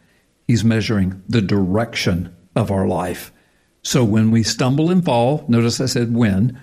He's 0.46 0.64
measuring 0.64 1.20
the 1.28 1.42
direction 1.42 2.32
of 2.54 2.70
our 2.70 2.86
life. 2.86 3.32
So 3.82 4.04
when 4.04 4.30
we 4.30 4.44
stumble 4.44 4.88
and 4.88 5.04
fall, 5.04 5.44
notice 5.48 5.80
I 5.80 5.86
said 5.86 6.14
when, 6.14 6.58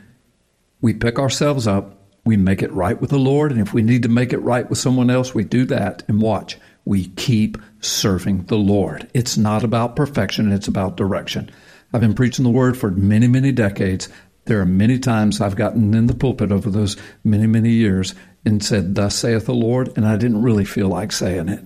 we 0.86 0.94
pick 0.94 1.18
ourselves 1.18 1.66
up, 1.66 1.98
we 2.26 2.38
make 2.38 2.62
it 2.62 2.72
right 2.72 3.02
with 3.02 3.10
the 3.10 3.18
Lord, 3.18 3.52
and 3.52 3.60
if 3.60 3.74
we 3.74 3.82
need 3.82 4.04
to 4.04 4.08
make 4.08 4.32
it 4.32 4.38
right 4.38 4.70
with 4.70 4.78
someone 4.78 5.10
else, 5.10 5.34
we 5.34 5.44
do 5.44 5.66
that 5.66 6.04
and 6.08 6.22
watch. 6.22 6.60
we 6.86 7.08
keep 7.08 7.58
serving 7.80 8.44
the 8.44 8.58
Lord. 8.58 9.10
It's 9.16 9.36
not 9.36 9.64
about 9.64 9.96
perfection, 9.96 10.52
it's 10.52 10.68
about 10.68 10.96
direction. 10.96 11.50
I've 11.92 12.02
been 12.02 12.14
preaching 12.14 12.44
the 12.44 12.52
word 12.52 12.78
for 12.78 12.92
many, 12.92 13.28
many 13.28 13.52
decades. 13.52 14.10
There 14.44 14.62
are 14.62 14.66
many 14.68 15.00
times 15.00 15.42
I've 15.42 15.56
gotten 15.56 15.92
in 15.96 16.06
the 16.06 16.14
pulpit 16.14 16.52
over 16.52 16.70
those 16.70 16.98
many, 17.24 17.48
many 17.48 17.72
years 17.72 18.14
and 18.46 18.64
said, 18.64 18.94
Thus 18.94 19.16
saith 19.16 19.48
the 19.48 19.56
Lord, 19.56 19.92
and 19.98 20.06
I 20.06 20.18
didn't 20.18 20.44
really 20.44 20.66
feel 20.66 20.90
like 20.90 21.12
saying 21.12 21.50
it. 21.50 21.66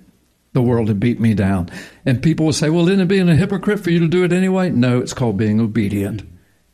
The 0.54 0.62
world 0.62 0.88
had 0.88 1.02
beat 1.02 1.20
me 1.20 1.34
down. 1.34 1.70
And 2.06 2.24
people 2.24 2.46
would 2.46 2.56
say, 2.56 2.70
Well, 2.70 2.88
isn't 2.88 3.02
it 3.02 3.10
being 3.10 3.28
a 3.28 3.36
hypocrite 3.36 3.82
for 3.82 3.90
you 3.90 4.00
to 4.00 4.08
do 4.08 4.24
it 4.24 4.32
anyway? 4.32 4.70
No, 4.70 5.00
it's 5.02 5.14
called 5.14 5.36
being 5.36 5.60
obedient. 5.60 6.22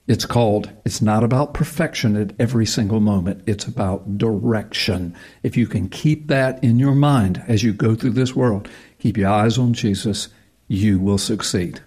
It's 0.07 0.25
called, 0.25 0.71
it's 0.85 1.01
not 1.01 1.23
about 1.23 1.55
perfection 1.55 2.15
at 2.15 2.33
every 2.37 2.65
single 2.65 2.99
moment. 2.99 3.41
It's 3.47 3.65
about 3.65 4.19
direction. 4.19 5.15
If 5.41 5.57
you 5.57 5.65
can 5.65 5.89
keep 5.89 6.27
that 6.27 6.63
in 6.63 6.77
your 6.77 6.93
mind 6.93 7.43
as 7.47 7.63
you 7.63 7.73
go 7.73 7.95
through 7.95 8.11
this 8.11 8.35
world, 8.35 8.69
keep 8.99 9.17
your 9.17 9.29
eyes 9.29 9.57
on 9.57 9.73
Jesus, 9.73 10.27
you 10.67 10.99
will 10.99 11.17
succeed. 11.17 11.81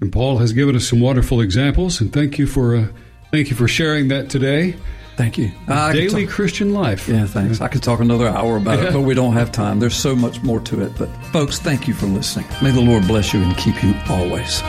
And 0.00 0.12
Paul 0.12 0.38
has 0.38 0.52
given 0.52 0.74
us 0.74 0.88
some 0.88 1.00
wonderful 1.00 1.40
examples, 1.40 2.00
and 2.00 2.12
thank 2.12 2.38
you 2.38 2.46
for 2.46 2.74
uh, 2.74 2.88
thank 3.30 3.50
you 3.50 3.56
for 3.56 3.68
sharing 3.68 4.08
that 4.08 4.28
today. 4.28 4.74
Thank 5.16 5.38
you. 5.38 5.52
Daily 5.68 6.26
talk, 6.26 6.34
Christian 6.34 6.74
life. 6.74 7.08
Yeah, 7.08 7.26
thanks. 7.26 7.60
I 7.60 7.68
could 7.68 7.84
talk 7.84 8.00
another 8.00 8.26
hour 8.26 8.56
about 8.56 8.80
it, 8.80 8.92
but 8.92 9.02
we 9.02 9.14
don't 9.14 9.34
have 9.34 9.52
time. 9.52 9.78
There's 9.78 9.94
so 9.94 10.16
much 10.16 10.42
more 10.42 10.58
to 10.60 10.82
it. 10.82 10.92
But 10.98 11.06
folks, 11.26 11.60
thank 11.60 11.86
you 11.86 11.94
for 11.94 12.06
listening. 12.06 12.46
May 12.60 12.72
the 12.72 12.80
Lord 12.80 13.06
bless 13.06 13.32
you 13.32 13.40
and 13.40 13.56
keep 13.56 13.80
you 13.82 13.94
always. 14.08 14.60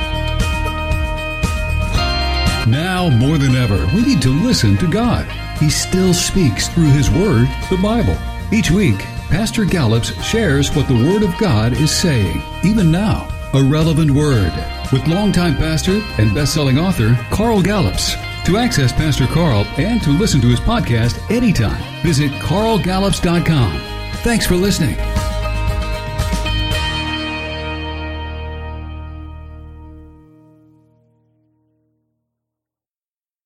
Now 3.06 3.16
more 3.16 3.38
than 3.38 3.56
ever, 3.56 3.86
we 3.94 4.02
need 4.02 4.20
to 4.24 4.30
listen 4.30 4.78
to 4.78 4.90
God. 4.90 5.28
He 5.60 5.70
still 5.70 6.12
speaks 6.12 6.68
through 6.70 6.90
His 6.90 7.12
Word, 7.12 7.48
the 7.70 7.78
Bible. 7.80 8.18
Each 8.52 8.72
week, 8.72 8.98
Pastor 9.30 9.64
Gallups 9.64 10.20
shares 10.24 10.76
what 10.76 10.88
the 10.88 10.96
Word 10.96 11.22
of 11.22 11.38
God 11.38 11.74
is 11.74 11.96
saying, 11.96 12.42
even 12.64 12.92
now. 12.92 13.28
A 13.54 13.64
relevant 13.64 14.10
word 14.10 14.52
with 14.92 15.08
longtime 15.08 15.56
pastor 15.56 16.02
and 16.18 16.34
best-selling 16.34 16.80
author 16.80 17.16
Carl 17.30 17.62
Gallups. 17.62 18.16
To 18.48 18.58
access 18.58 18.92
Pastor 18.92 19.28
Carl 19.28 19.68
and 19.78 20.02
to 20.02 20.10
listen 20.10 20.42
to 20.42 20.48
his 20.48 20.60
podcast 20.60 21.20
anytime, 21.30 21.84
visit 22.02 22.32
carlgallups.com. 22.32 23.82
Thanks 24.24 24.48
for 24.48 24.56
listening. 24.56 24.98